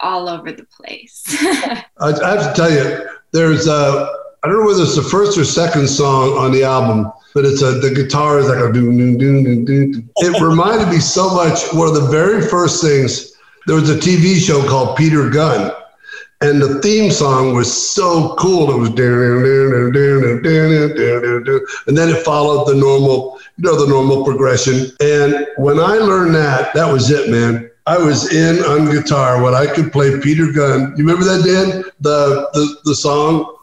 all 0.00 0.26
over 0.28 0.50
the 0.52 0.64
place. 0.64 1.22
I, 1.28 1.84
I 2.00 2.30
have 2.34 2.48
to 2.48 2.52
tell 2.56 2.72
you, 2.72 3.06
there's 3.32 3.68
uh, 3.68 4.08
I 4.44 4.48
don't 4.48 4.60
know 4.60 4.66
whether 4.66 4.82
it's 4.82 4.96
the 4.96 5.02
first 5.02 5.38
or 5.38 5.44
second 5.44 5.86
song 5.88 6.36
on 6.36 6.50
the 6.50 6.64
album, 6.64 7.12
but 7.32 7.44
it's 7.44 7.62
a 7.62 7.78
the 7.78 7.90
guitar 7.94 8.40
is 8.40 8.48
like 8.48 8.58
a 8.58 8.72
do 8.72 8.90
do 8.90 9.16
do 9.16 9.44
do 9.44 9.64
do. 9.64 10.04
It 10.16 10.40
reminded 10.40 10.88
me 10.88 10.98
so 10.98 11.32
much. 11.32 11.72
One 11.72 11.86
of 11.86 11.94
the 11.94 12.08
very 12.10 12.42
first 12.42 12.82
things 12.82 13.32
there 13.66 13.76
was 13.76 13.88
a 13.88 13.96
TV 13.96 14.44
show 14.44 14.66
called 14.68 14.96
Peter 14.96 15.30
Gunn, 15.30 15.70
and 16.40 16.60
the 16.60 16.80
theme 16.80 17.12
song 17.12 17.54
was 17.54 17.72
so 17.72 18.34
cool. 18.34 18.72
It 18.72 18.78
was 18.78 18.88
and 21.86 21.96
then 21.96 22.08
it 22.08 22.24
followed 22.24 22.66
the 22.66 22.74
normal, 22.74 23.38
you 23.58 23.64
know, 23.64 23.78
the 23.78 23.86
normal 23.86 24.24
progression. 24.24 24.90
And 25.00 25.46
when 25.56 25.78
I 25.78 25.98
learned 25.98 26.34
that, 26.34 26.74
that 26.74 26.92
was 26.92 27.12
it, 27.12 27.30
man. 27.30 27.70
I 27.86 27.96
was 27.98 28.32
in 28.32 28.64
on 28.64 28.90
guitar 28.90 29.40
when 29.40 29.54
I 29.54 29.66
could 29.66 29.92
play 29.92 30.18
Peter 30.20 30.50
Gunn. 30.50 30.94
You 30.96 31.04
remember 31.06 31.24
that, 31.24 31.44
Dan? 31.44 31.84
The 32.00 32.50
the, 32.54 32.76
the 32.86 32.94
song. 32.96 33.58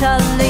mentally 0.00 0.45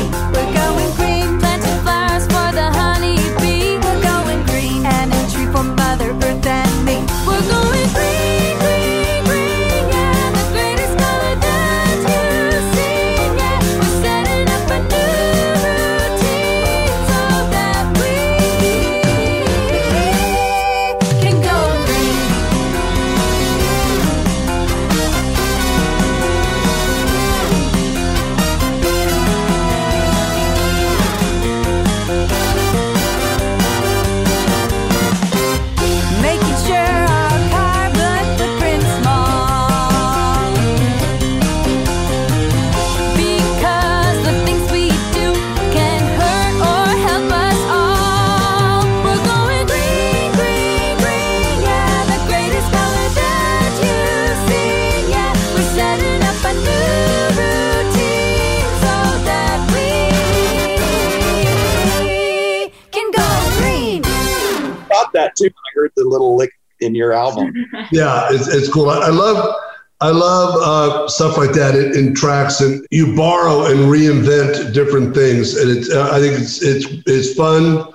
too. 65.36 65.46
I 65.46 65.70
heard 65.74 65.92
the 65.96 66.04
little 66.04 66.36
lick 66.36 66.50
in 66.80 66.94
your 66.94 67.12
album. 67.12 67.52
yeah, 67.92 68.28
it's, 68.30 68.48
it's 68.48 68.72
cool. 68.72 68.90
I, 68.90 69.06
I 69.06 69.10
love 69.10 69.54
I 70.00 70.10
love 70.10 70.54
uh, 70.62 71.08
stuff 71.08 71.38
like 71.38 71.52
that 71.52 71.74
in, 71.74 71.96
in, 71.96 72.14
tracks, 72.14 72.60
and 72.60 72.86
you 72.90 73.16
borrow 73.16 73.64
and 73.64 73.90
reinvent 73.90 74.74
different 74.74 75.14
things, 75.14 75.56
and 75.56 75.70
it's 75.70 75.90
uh, 75.90 76.10
I 76.12 76.20
think 76.20 76.38
it's 76.38 76.62
it's 76.62 76.86
it's 77.06 77.34
fun. 77.34 77.92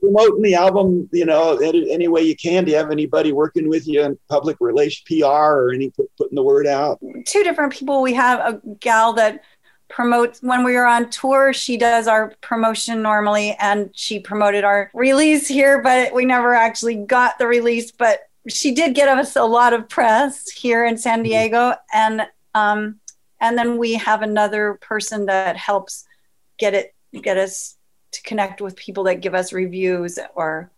Promoting 0.00 0.42
the 0.42 0.54
album, 0.54 1.08
you 1.12 1.26
know, 1.26 1.58
any, 1.58 1.92
any, 1.92 2.08
way 2.08 2.22
you 2.22 2.34
can. 2.34 2.64
Do 2.64 2.72
you 2.72 2.76
have 2.76 2.90
anybody 2.90 3.32
working 3.32 3.68
with 3.68 3.86
you 3.86 4.02
in 4.02 4.18
public 4.28 4.56
relation, 4.60 5.04
PR, 5.06 5.26
or 5.26 5.72
any 5.72 5.92
putting 6.18 6.34
the 6.34 6.42
word 6.42 6.66
out? 6.66 6.98
Two 7.26 7.44
different 7.44 7.72
people. 7.72 8.02
We 8.02 8.14
have 8.14 8.40
a 8.40 8.60
gal 8.80 9.12
that 9.12 9.42
promotes 9.88 10.42
when 10.42 10.64
we 10.64 10.74
were 10.74 10.86
on 10.86 11.10
tour. 11.10 11.52
She 11.52 11.76
does 11.76 12.06
our 12.06 12.34
promotion 12.40 13.02
normally, 13.02 13.56
and 13.60 13.90
she 13.94 14.18
promoted 14.18 14.64
our 14.64 14.90
release 14.94 15.46
here, 15.48 15.82
but 15.82 16.12
we 16.12 16.24
never 16.24 16.54
actually 16.54 16.96
got 16.96 17.38
the 17.38 17.46
release. 17.46 17.90
But 17.92 18.20
she 18.48 18.72
did 18.72 18.94
get 18.94 19.08
us 19.08 19.36
a 19.36 19.44
lot 19.44 19.72
of 19.72 19.88
press 19.88 20.50
here 20.50 20.84
in 20.84 20.96
San 20.96 21.18
mm-hmm. 21.18 21.24
Diego, 21.24 21.74
and 21.92 22.22
um, 22.54 23.00
and 23.40 23.56
then 23.56 23.76
we 23.76 23.94
have 23.94 24.22
another 24.22 24.78
person 24.80 25.26
that 25.26 25.56
helps 25.56 26.04
get 26.58 26.74
it 26.74 26.94
get 27.22 27.36
us 27.36 27.76
to 28.12 28.22
connect 28.22 28.60
with 28.60 28.76
people 28.76 29.04
that 29.04 29.20
give 29.20 29.34
us 29.34 29.52
reviews 29.52 30.18
or 30.34 30.70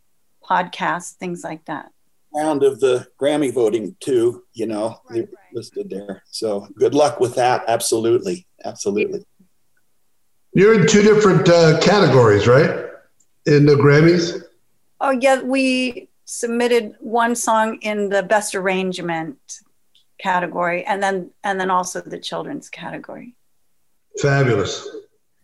podcasts, 0.43 1.13
things 1.13 1.45
like 1.45 1.65
that. 1.67 1.93
Round 2.35 2.63
of 2.63 2.81
the 2.81 3.07
Grammy 3.21 3.53
voting 3.53 3.97
too, 4.01 4.45
you 4.53 4.67
know, 4.67 5.01
right, 5.09 5.21
right. 5.21 5.29
listed 5.53 5.89
there. 5.91 6.23
So 6.31 6.69
good 6.77 6.95
luck 6.95 7.21
with 7.21 7.35
that. 7.37 7.65
Absolutely, 7.69 8.47
absolutely. 8.65 9.25
You're 10.53 10.81
in 10.81 10.87
two 10.87 11.03
different 11.03 11.49
uh, 11.49 11.81
categories, 11.81 12.47
right? 12.47 12.87
In 13.47 13.67
the 13.67 13.75
Grammys. 13.75 14.43
Oh 15.01 15.11
yeah, 15.11 15.41
we 15.41 16.09
submitted 16.25 16.95
one 17.01 17.35
song 17.35 17.79
in 17.81 18.11
the 18.11 18.23
best 18.23 18.55
arrangement 18.55 19.39
category 20.19 20.85
and 20.85 21.03
then 21.03 21.31
and 21.45 21.61
then 21.61 21.71
also 21.71 22.01
the 22.01 22.19
children's 22.19 22.69
category 22.69 23.35
fabulous 24.21 24.87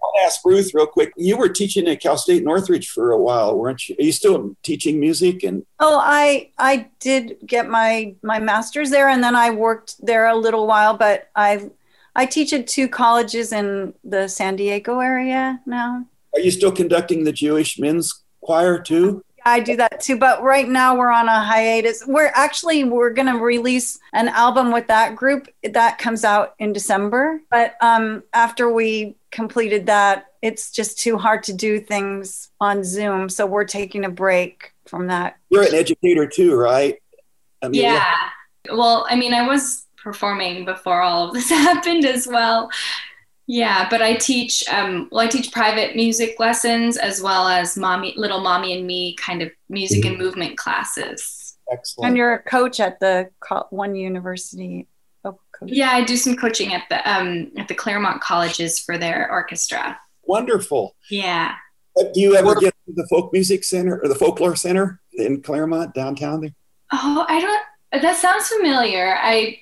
i'll 0.05 0.27
ask 0.27 0.41
ruth 0.45 0.73
real 0.75 0.87
quick 0.87 1.13
you 1.17 1.37
were 1.37 1.49
teaching 1.49 1.89
at 1.89 2.01
cal 2.01 2.17
state 2.17 2.45
northridge 2.45 2.89
for 2.89 3.13
a 3.13 3.19
while 3.19 3.57
weren't 3.57 3.89
you 3.89 3.97
are 3.99 4.05
you 4.05 4.13
still 4.13 4.55
teaching 4.63 5.01
music 5.01 5.43
and 5.43 5.65
oh 5.81 6.01
i 6.03 6.51
i 6.59 6.89
did 7.01 7.37
get 7.47 7.69
my 7.69 8.15
my 8.23 8.39
master's 8.39 8.91
there 8.91 9.09
and 9.09 9.23
then 9.23 9.35
i 9.35 9.51
worked 9.51 9.95
there 10.05 10.27
a 10.27 10.37
little 10.37 10.67
while 10.67 10.97
but 10.97 11.31
i 11.37 11.69
i 12.15 12.27
teach 12.27 12.53
at 12.53 12.67
two 12.67 12.89
colleges 12.89 13.53
in 13.53 13.95
the 14.05 14.29
san 14.29 14.57
diego 14.57 15.01
area 15.01 15.61
now 15.67 16.05
are 16.35 16.41
you 16.41 16.51
still 16.51 16.73
conducting 16.73 17.25
the 17.25 17.33
jewish 17.33 17.79
men's 17.79 18.23
choir 18.41 18.79
too 18.79 19.23
I 19.45 19.61
do 19.61 19.77
that 19.77 20.01
too. 20.01 20.17
But 20.19 20.43
right 20.43 20.69
now 20.69 20.97
we're 20.97 21.13
on 21.13 21.29
a 21.29 21.41
hiatus. 21.41 22.05
We're 22.07 22.33
actually 22.35 22.85
we're 22.85 23.11
gonna 23.11 23.37
release 23.37 23.99
an 24.13 24.29
album 24.29 24.73
with 24.73 24.87
that 24.89 25.17
group 25.17 25.49
that 25.63 25.99
comes 25.99 26.25
out 26.25 26.55
in 26.59 26.73
December. 26.73 27.41
But 27.51 27.77
um, 27.81 28.23
after 28.33 28.73
we 28.73 29.17
completed 29.35 29.87
that, 29.87 30.27
it's 30.41 30.71
just 30.71 30.99
too 30.99 31.19
hard 31.19 31.43
to 31.43 31.53
do 31.53 31.81
things 31.81 32.51
on 32.61 32.85
Zoom. 32.85 33.29
So 33.29 33.45
we're 33.45 33.65
taking 33.65 34.05
a 34.05 34.11
break 34.11 34.73
from 34.87 35.09
that. 35.09 35.37
You're 35.51 35.65
an 35.65 35.75
educator 35.75 36.27
too, 36.27 36.55
right? 36.55 36.97
I 37.61 37.69
mean, 37.69 37.83
yeah. 37.83 38.15
yeah. 38.67 38.75
Well, 38.75 39.07
I 39.11 39.17
mean, 39.17 39.35
I 39.35 39.47
was 39.47 39.85
performing 39.97 40.65
before 40.65 41.03
all 41.03 41.29
of 41.29 41.35
this 41.35 41.49
happened 41.51 42.05
as 42.05 42.27
well. 42.27 42.71
Yeah, 43.47 43.89
but 43.91 44.01
I 44.01 44.15
teach 44.15 44.65
um, 44.71 45.09
well. 45.13 45.21
I 45.21 45.29
teach 45.29 45.53
private 45.53 45.95
music 45.95 46.37
lessons 46.39 46.97
as 46.97 47.21
well 47.21 47.47
as 47.47 47.77
mommy, 47.77 48.15
little 48.17 48.41
mommy 48.41 48.75
and 48.75 48.87
me 48.87 49.17
kind 49.17 49.43
of 49.43 49.51
music 49.69 50.03
mm-hmm. 50.03 50.15
and 50.15 50.19
movement 50.19 50.57
classes. 50.57 51.59
Excellent. 51.71 52.09
And 52.09 52.17
you're 52.17 52.35
a 52.35 52.43
coach 52.43 52.81
at 52.81 53.01
the 53.01 53.29
one 53.69 53.95
university. 53.95 54.87
Oh. 55.25 55.39
Yeah, 55.65 55.91
I 55.91 56.05
do 56.05 56.17
some 56.17 56.37
coaching 56.37 56.75
at 56.75 56.85
the 56.89 57.11
um, 57.11 57.51
at 57.57 57.69
the 57.69 57.75
Claremont 57.75 58.21
colleges 58.21 58.79
for 58.79 58.99
their 58.99 59.31
orchestra. 59.31 59.99
Wonderful. 60.25 60.95
Yeah. 61.11 61.55
Do 61.97 62.21
you 62.21 62.37
ever 62.37 62.55
get 62.57 62.75
to 62.87 62.93
the 62.95 63.07
folk 63.09 63.33
music 63.33 63.63
center 63.63 64.01
or 64.03 64.09
the 64.09 64.15
folklore 64.17 64.57
center 64.57 65.01
in 65.13 65.43
Claremont 65.43 65.95
downtown 65.95 66.41
there? 66.41 66.55
Oh, 66.93 67.25
I 67.29 67.41
don't. 67.41 68.03
That 68.03 68.17
sounds 68.17 68.49
familiar. 68.49 69.17
I 69.21 69.61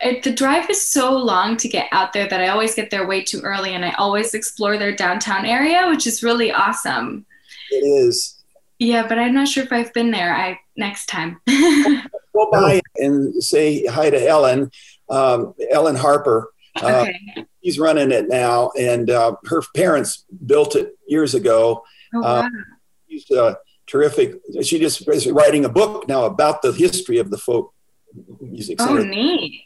it, 0.00 0.22
the 0.22 0.32
drive 0.32 0.70
is 0.70 0.88
so 0.88 1.16
long 1.16 1.56
to 1.56 1.68
get 1.68 1.88
out 1.90 2.12
there 2.12 2.28
that 2.28 2.40
I 2.40 2.48
always 2.48 2.74
get 2.74 2.90
there 2.90 3.06
way 3.06 3.22
too 3.22 3.40
early 3.40 3.74
and 3.74 3.84
I 3.84 3.92
always 3.92 4.34
explore 4.34 4.78
their 4.78 4.94
downtown 4.94 5.44
area, 5.44 5.88
which 5.88 6.06
is 6.06 6.22
really 6.22 6.52
awesome. 6.52 7.26
It 7.70 7.84
is. 7.84 8.42
Yeah, 8.78 9.06
but 9.08 9.18
I'm 9.18 9.34
not 9.34 9.48
sure 9.48 9.64
if 9.64 9.72
I've 9.72 9.92
been 9.92 10.10
there. 10.10 10.34
I 10.34 10.58
next 10.76 11.06
time. 11.06 11.40
Go 11.46 12.50
by 12.50 12.80
and 12.96 13.42
say 13.42 13.86
hi 13.86 14.10
to 14.10 14.28
Ellen, 14.28 14.70
um, 15.08 15.54
Ellen 15.70 15.96
Harper. 15.96 16.50
Uh, 16.82 17.06
okay. 17.08 17.46
She's 17.64 17.78
running 17.78 18.10
it 18.10 18.28
now, 18.28 18.72
and 18.78 19.08
uh, 19.08 19.36
her 19.46 19.62
parents 19.74 20.24
built 20.44 20.74
it 20.74 20.98
years 21.06 21.34
ago. 21.34 21.84
Oh, 22.14 22.20
wow. 22.20 22.40
Uh, 22.40 22.48
she's 23.08 23.30
uh, 23.30 23.54
terrific. 23.86 24.40
She 24.62 24.78
just 24.78 25.08
is 25.08 25.30
writing 25.30 25.64
a 25.64 25.68
book 25.68 26.08
now 26.08 26.24
about 26.24 26.62
the 26.62 26.72
history 26.72 27.18
of 27.18 27.30
the 27.30 27.38
folk 27.38 27.72
music 28.40 28.80
center. 28.80 29.00
Oh, 29.00 29.04
neat. 29.04 29.62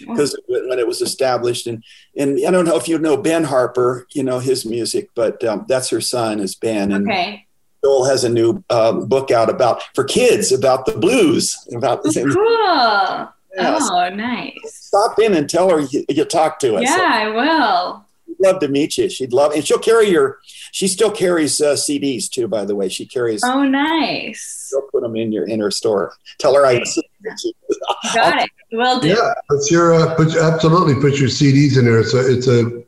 Because 0.00 0.38
when 0.48 0.78
it 0.78 0.86
was 0.86 1.02
established, 1.02 1.66
and 1.66 1.84
and 2.16 2.38
I 2.46 2.50
don't 2.50 2.64
know 2.64 2.76
if 2.76 2.88
you 2.88 2.98
know 2.98 3.18
Ben 3.18 3.44
Harper, 3.44 4.06
you 4.12 4.22
know 4.22 4.38
his 4.38 4.64
music, 4.64 5.10
but 5.14 5.44
um, 5.44 5.66
that's 5.68 5.90
her 5.90 6.00
son 6.00 6.40
is 6.40 6.54
Ben, 6.54 6.90
and 6.90 7.06
okay. 7.06 7.46
Joel 7.82 8.04
has 8.04 8.24
a 8.24 8.28
new 8.28 8.62
um, 8.70 9.06
book 9.06 9.30
out 9.30 9.48
about 9.48 9.82
for 9.94 10.04
kids 10.04 10.52
about 10.52 10.86
the 10.86 10.92
blues, 10.92 11.66
about 11.74 12.02
the 12.02 12.10
oh, 12.10 12.34
cool. 12.34 13.34
Yes. 13.56 13.88
Oh, 13.90 14.08
nice. 14.14 14.54
Stop 14.64 15.18
in 15.18 15.34
and 15.34 15.48
tell 15.48 15.70
her 15.70 15.80
you, 15.80 16.04
you 16.08 16.24
talk 16.24 16.58
to 16.60 16.76
us. 16.76 16.84
Yeah, 16.84 17.08
I 17.10 17.28
will 17.28 18.04
love 18.40 18.60
to 18.60 18.68
meet 18.68 18.98
you. 18.98 19.08
She'd 19.08 19.32
love, 19.32 19.52
and 19.52 19.66
she'll 19.66 19.78
carry 19.78 20.08
your. 20.08 20.38
She 20.72 20.88
still 20.88 21.10
carries 21.10 21.60
uh, 21.60 21.74
CDs 21.74 22.28
too, 22.28 22.48
by 22.48 22.64
the 22.64 22.74
way. 22.74 22.88
She 22.88 23.06
carries. 23.06 23.42
Oh, 23.44 23.64
nice. 23.64 24.68
She'll 24.70 24.88
put 24.90 25.02
them 25.02 25.16
in 25.16 25.32
your 25.32 25.46
in 25.46 25.60
her 25.60 25.70
store. 25.70 26.14
Tell 26.38 26.54
her 26.54 26.66
I. 26.66 26.74
Got 28.14 28.42
it. 28.42 28.50
Will 28.72 29.00
do. 29.00 29.08
Yeah, 29.08 29.34
it's 29.50 29.70
your 29.70 29.94
uh, 29.94 30.14
put, 30.14 30.34
absolutely 30.36 30.94
put 30.94 31.18
your 31.18 31.28
CDs 31.28 31.78
in 31.78 31.84
there. 31.84 32.00
It's 32.00 32.14
a 32.14 32.32
it's 32.32 32.46
a, 32.46 32.82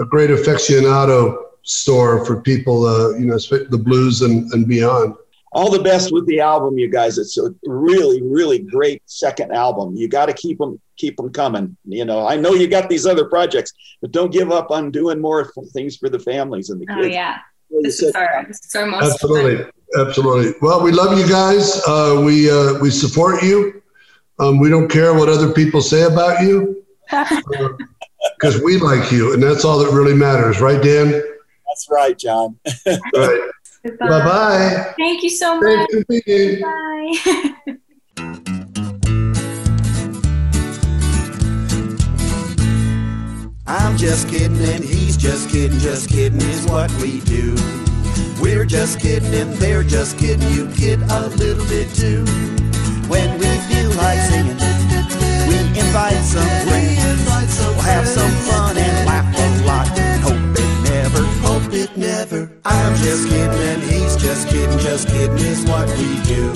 a 0.00 0.04
great 0.04 0.30
aficionado 0.30 1.47
store 1.62 2.24
for 2.24 2.40
people. 2.40 2.86
Uh, 2.86 3.10
you 3.10 3.26
know, 3.26 3.38
the 3.38 3.80
blues 3.82 4.22
and 4.22 4.50
and 4.52 4.66
beyond 4.66 5.14
all 5.52 5.70
the 5.70 5.82
best 5.82 6.12
with 6.12 6.26
the 6.26 6.40
album, 6.40 6.78
you 6.78 6.88
guys. 6.88 7.18
It's 7.18 7.38
a 7.38 7.54
really, 7.64 8.22
really 8.22 8.58
great 8.58 9.02
second 9.06 9.52
album. 9.52 9.96
You 9.96 10.08
got 10.08 10.26
to 10.26 10.32
keep 10.32 10.58
them, 10.58 10.80
keep 10.96 11.16
them 11.16 11.32
coming. 11.32 11.76
You 11.84 12.04
know, 12.04 12.26
I 12.26 12.36
know 12.36 12.54
you 12.54 12.68
got 12.68 12.88
these 12.88 13.06
other 13.06 13.24
projects, 13.24 13.72
but 14.00 14.12
don't 14.12 14.32
give 14.32 14.50
up 14.50 14.70
on 14.70 14.90
doing 14.90 15.20
more 15.20 15.50
things 15.72 15.96
for 15.96 16.08
the 16.08 16.18
families 16.18 16.70
and 16.70 16.80
the 16.80 16.86
oh, 16.90 16.96
kids. 16.96 17.06
Oh 17.06 17.10
yeah, 17.10 17.38
this 17.82 18.02
is, 18.02 18.12
our, 18.14 18.44
this 18.46 18.60
is 18.64 18.74
our 18.74 18.86
most 18.86 19.12
absolutely, 19.12 19.64
fun. 19.64 20.06
absolutely. 20.06 20.52
Well, 20.60 20.82
we 20.82 20.92
love 20.92 21.18
you 21.18 21.28
guys. 21.28 21.82
Uh, 21.86 22.22
we 22.24 22.50
uh, 22.50 22.78
we 22.80 22.90
support 22.90 23.42
you. 23.42 23.82
Um, 24.38 24.58
we 24.58 24.68
don't 24.68 24.88
care 24.88 25.14
what 25.14 25.28
other 25.28 25.52
people 25.52 25.80
say 25.80 26.02
about 26.02 26.42
you 26.42 26.84
because 27.10 28.56
uh, 28.56 28.60
we 28.62 28.78
like 28.78 29.10
you, 29.10 29.32
and 29.32 29.42
that's 29.42 29.64
all 29.64 29.78
that 29.78 29.92
really 29.92 30.14
matters, 30.14 30.60
right, 30.60 30.80
Dan? 30.80 31.22
That's 31.78 31.90
right, 31.90 32.18
John. 32.18 32.58
right. 32.86 33.50
Uh, 33.84 33.90
bye 34.00 34.24
bye. 34.24 34.94
Thank 34.98 35.22
you 35.22 35.30
so 35.30 35.60
much. 35.60 35.88
Bye. 36.08 37.14
I'm 43.68 43.96
just 43.96 44.28
kidding 44.28 44.58
and 44.58 44.82
he's 44.82 45.16
just 45.16 45.50
kidding, 45.50 45.78
just 45.78 46.08
kidding 46.08 46.40
is 46.40 46.66
what 46.66 46.90
we 46.94 47.20
do. 47.20 47.54
We're 48.42 48.64
just 48.64 48.98
kidding 48.98 49.32
and 49.32 49.52
they're 49.54 49.84
just 49.84 50.18
kidding, 50.18 50.50
you 50.50 50.68
kid 50.72 51.00
a 51.02 51.28
little 51.28 51.64
bit 51.66 51.94
too. 51.94 52.24
When 53.06 53.38
we 53.38 53.46
feel 53.70 53.90
like 53.90 54.18
singing, 54.30 54.56
we 55.46 55.58
invite 55.78 56.24
some 56.24 56.42
friends. 56.66 57.18
We'll 57.60 57.80
have 57.80 58.06
some 58.06 58.37
never. 61.98 62.50
I'm 62.64 62.96
just 62.96 63.28
kidding 63.28 63.60
and 63.60 63.82
he's 63.82 64.16
just 64.16 64.48
kidding, 64.48 64.78
just 64.78 65.08
kidding 65.08 65.38
is 65.38 65.64
what 65.64 65.88
we 65.98 66.22
do. 66.22 66.52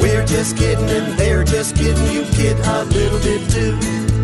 We're 0.00 0.26
just 0.26 0.56
kidding 0.56 0.88
and 0.88 1.18
they're 1.18 1.44
just 1.44 1.76
kidding, 1.76 2.10
you 2.12 2.24
kid 2.32 2.58
a 2.58 2.84
little 2.84 3.18
bit 3.20 3.50
too. 3.50 4.15